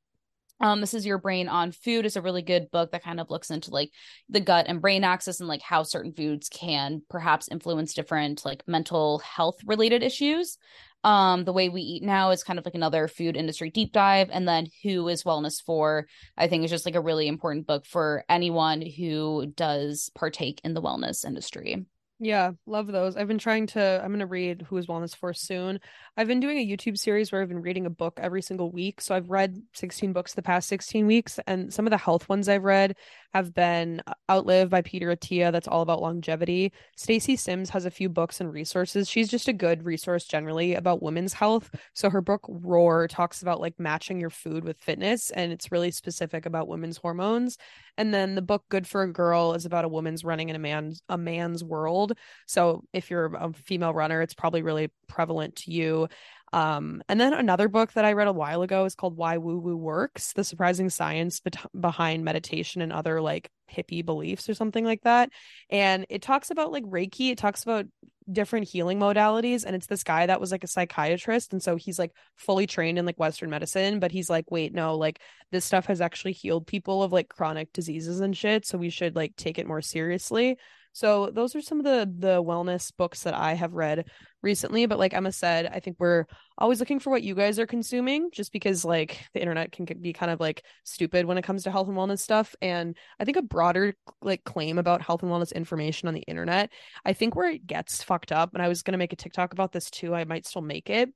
[0.60, 3.30] Um this is your brain on food is a really good book that kind of
[3.30, 3.92] looks into like
[4.28, 8.68] the gut and brain axis and like how certain foods can perhaps influence different like
[8.68, 10.58] mental health related issues
[11.04, 14.30] um the way we eat now is kind of like another food industry deep dive.
[14.32, 17.86] And then who is wellness for i think is just like a really important book
[17.86, 21.86] for anyone who does partake in the wellness industry
[22.20, 23.15] yeah, love those.
[23.15, 25.80] I've been trying to I'm going to read Who is Wellness for soon.
[26.15, 29.01] I've been doing a YouTube series where I've been reading a book every single week.
[29.01, 32.49] So I've read 16 books the past 16 weeks and some of the health ones
[32.49, 32.95] I've read
[33.36, 36.74] have been uh, Outlive by Peter Attia that's all about longevity.
[36.95, 39.07] Stacy Sims has a few books and resources.
[39.07, 41.70] She's just a good resource generally about women's health.
[41.93, 45.91] So her book Roar talks about like matching your food with fitness and it's really
[45.91, 47.59] specific about women's hormones.
[47.98, 50.60] And then the book Good for a Girl is about a woman's running in a
[50.60, 52.14] man's a man's world.
[52.45, 56.08] So if you're a female runner, it's probably really prevalent to you.
[56.54, 59.60] Um, and then another book that I read a while ago is called Why Woo
[59.60, 64.86] Woo Works: The Surprising Science Be- Behind Meditation and Other like hippie beliefs or something
[64.86, 65.30] like that.
[65.70, 67.32] And it talks about like Reiki.
[67.32, 67.86] It talks about
[68.32, 71.98] different healing modalities and it's this guy that was like a psychiatrist and so he's
[71.98, 75.22] like fully trained in like western medicine but he's like wait no like
[75.52, 79.16] this stuff has actually healed people of like chronic diseases and shit so we should
[79.16, 80.58] like take it more seriously
[80.98, 84.10] so those are some of the the wellness books that I have read
[84.41, 84.88] recently.
[84.88, 86.26] But like Emma said, I think we're
[86.58, 90.12] always looking for what you guys are consuming, just because like the internet can be
[90.12, 92.56] kind of like stupid when it comes to health and wellness stuff.
[92.64, 93.93] And I think a broader
[94.24, 96.72] like claim about health and wellness information on the internet,
[97.06, 99.74] I think where it gets fucked up, and I was gonna make a TikTok about
[99.74, 100.16] this too.
[100.16, 101.14] I might still make it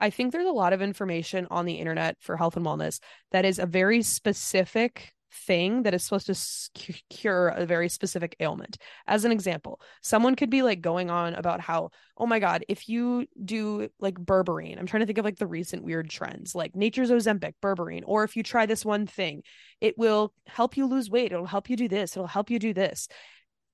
[0.00, 3.00] I think there's a lot of information on the internet for health and wellness
[3.32, 8.78] that is a very specific thing that is supposed to cure a very specific ailment.
[9.06, 12.88] As an example, someone could be like going on about how, oh my God, if
[12.88, 16.74] you do like berberine, I'm trying to think of like the recent weird trends, like
[16.74, 19.42] nature's Ozempic, berberine, or if you try this one thing,
[19.80, 21.32] it will help you lose weight.
[21.32, 22.16] It'll help you do this.
[22.16, 23.08] It'll help you do this.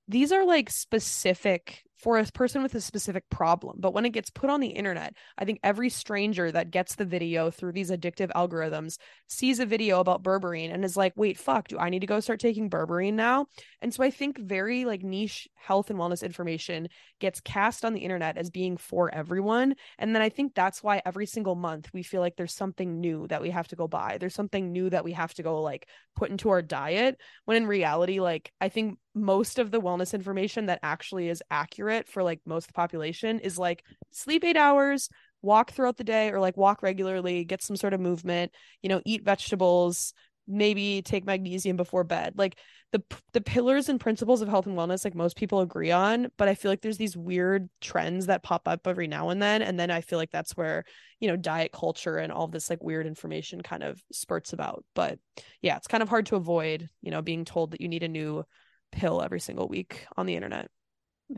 [0.07, 3.77] These are like specific for a person with a specific problem.
[3.79, 7.05] But when it gets put on the internet, I think every stranger that gets the
[7.05, 11.67] video through these addictive algorithms sees a video about berberine and is like, wait, fuck,
[11.67, 13.47] do I need to go start taking berberine now?
[13.81, 16.87] And so I think very like niche health and wellness information
[17.19, 19.75] gets cast on the internet as being for everyone.
[19.97, 23.27] And then I think that's why every single month we feel like there's something new
[23.27, 24.17] that we have to go buy.
[24.19, 27.17] There's something new that we have to go like put into our diet.
[27.45, 32.07] When in reality, like I think most of the wellness information that actually is accurate
[32.07, 35.09] for like most of the population is like sleep eight hours,
[35.41, 38.51] walk throughout the day or like walk regularly, get some sort of movement,
[38.81, 40.13] you know, eat vegetables,
[40.47, 42.33] maybe take magnesium before bed.
[42.37, 42.57] Like
[42.93, 43.03] the
[43.33, 46.55] the pillars and principles of health and wellness like most people agree on, but I
[46.55, 49.91] feel like there's these weird trends that pop up every now and then and then
[49.91, 50.85] I feel like that's where,
[51.19, 54.85] you know, diet culture and all this like weird information kind of spurts about.
[54.95, 55.19] But
[55.61, 58.07] yeah, it's kind of hard to avoid, you know, being told that you need a
[58.07, 58.45] new
[58.91, 60.69] pill every single week on the internet.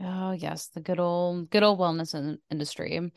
[0.02, 3.10] Oh yes, the good old good old wellness in- industry.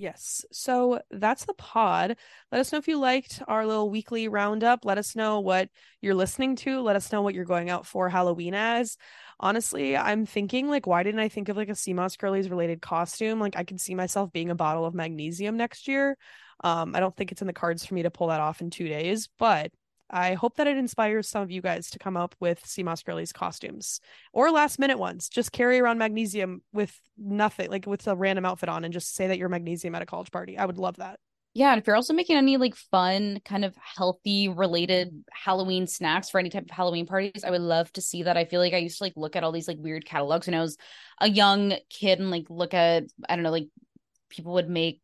[0.00, 0.46] Yes.
[0.50, 2.16] So that's the pod.
[2.50, 4.86] Let us know if you liked our little weekly roundup.
[4.86, 5.68] Let us know what
[6.00, 6.80] you're listening to.
[6.80, 8.96] Let us know what you're going out for Halloween as.
[9.38, 13.40] Honestly, I'm thinking like, why didn't I think of like a Moss Girlies related costume?
[13.40, 16.16] Like I could see myself being a bottle of magnesium next year.
[16.64, 18.70] Um, I don't think it's in the cards for me to pull that off in
[18.70, 19.70] two days, but
[20.10, 23.32] I hope that it inspires some of you guys to come up with Moss Girlies
[23.32, 24.00] costumes
[24.32, 25.28] or last minute ones.
[25.28, 29.28] Just carry around magnesium with nothing, like with a random outfit on, and just say
[29.28, 30.58] that you're magnesium at a college party.
[30.58, 31.20] I would love that.
[31.52, 36.30] Yeah, and if you're also making any like fun, kind of healthy related Halloween snacks
[36.30, 38.36] for any type of Halloween parties, I would love to see that.
[38.36, 40.54] I feel like I used to like look at all these like weird catalogs when
[40.54, 40.76] I was
[41.20, 43.68] a young kid and like look at I don't know like
[44.28, 45.00] people would make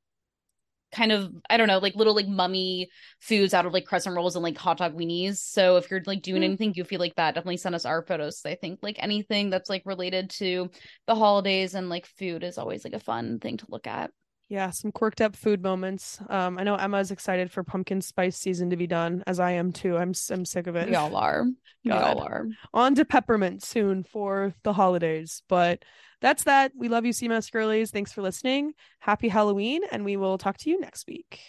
[0.96, 2.88] kind of I don't know like little like mummy
[3.20, 5.36] foods out of like crescent rolls and like hot dog weenies.
[5.36, 6.46] So if you're like doing mm.
[6.46, 8.40] anything goofy like that, definitely send us our photos.
[8.46, 10.70] I think like anything that's like related to
[11.06, 14.10] the holidays and like food is always like a fun thing to look at.
[14.48, 16.20] Yeah, some quirked up food moments.
[16.30, 19.52] Um, I know Emma Emma's excited for pumpkin spice season to be done, as I
[19.52, 19.96] am too.
[19.96, 20.88] I'm I'm sick of it.
[20.88, 21.44] Y'all are.
[21.82, 22.46] Y'all are.
[22.72, 25.84] On to peppermint soon for the holidays, but
[26.20, 26.72] that's that.
[26.76, 27.90] We love you, Moss Girlies.
[27.90, 28.72] Thanks for listening.
[29.00, 31.40] Happy Halloween, and we will talk to you next week.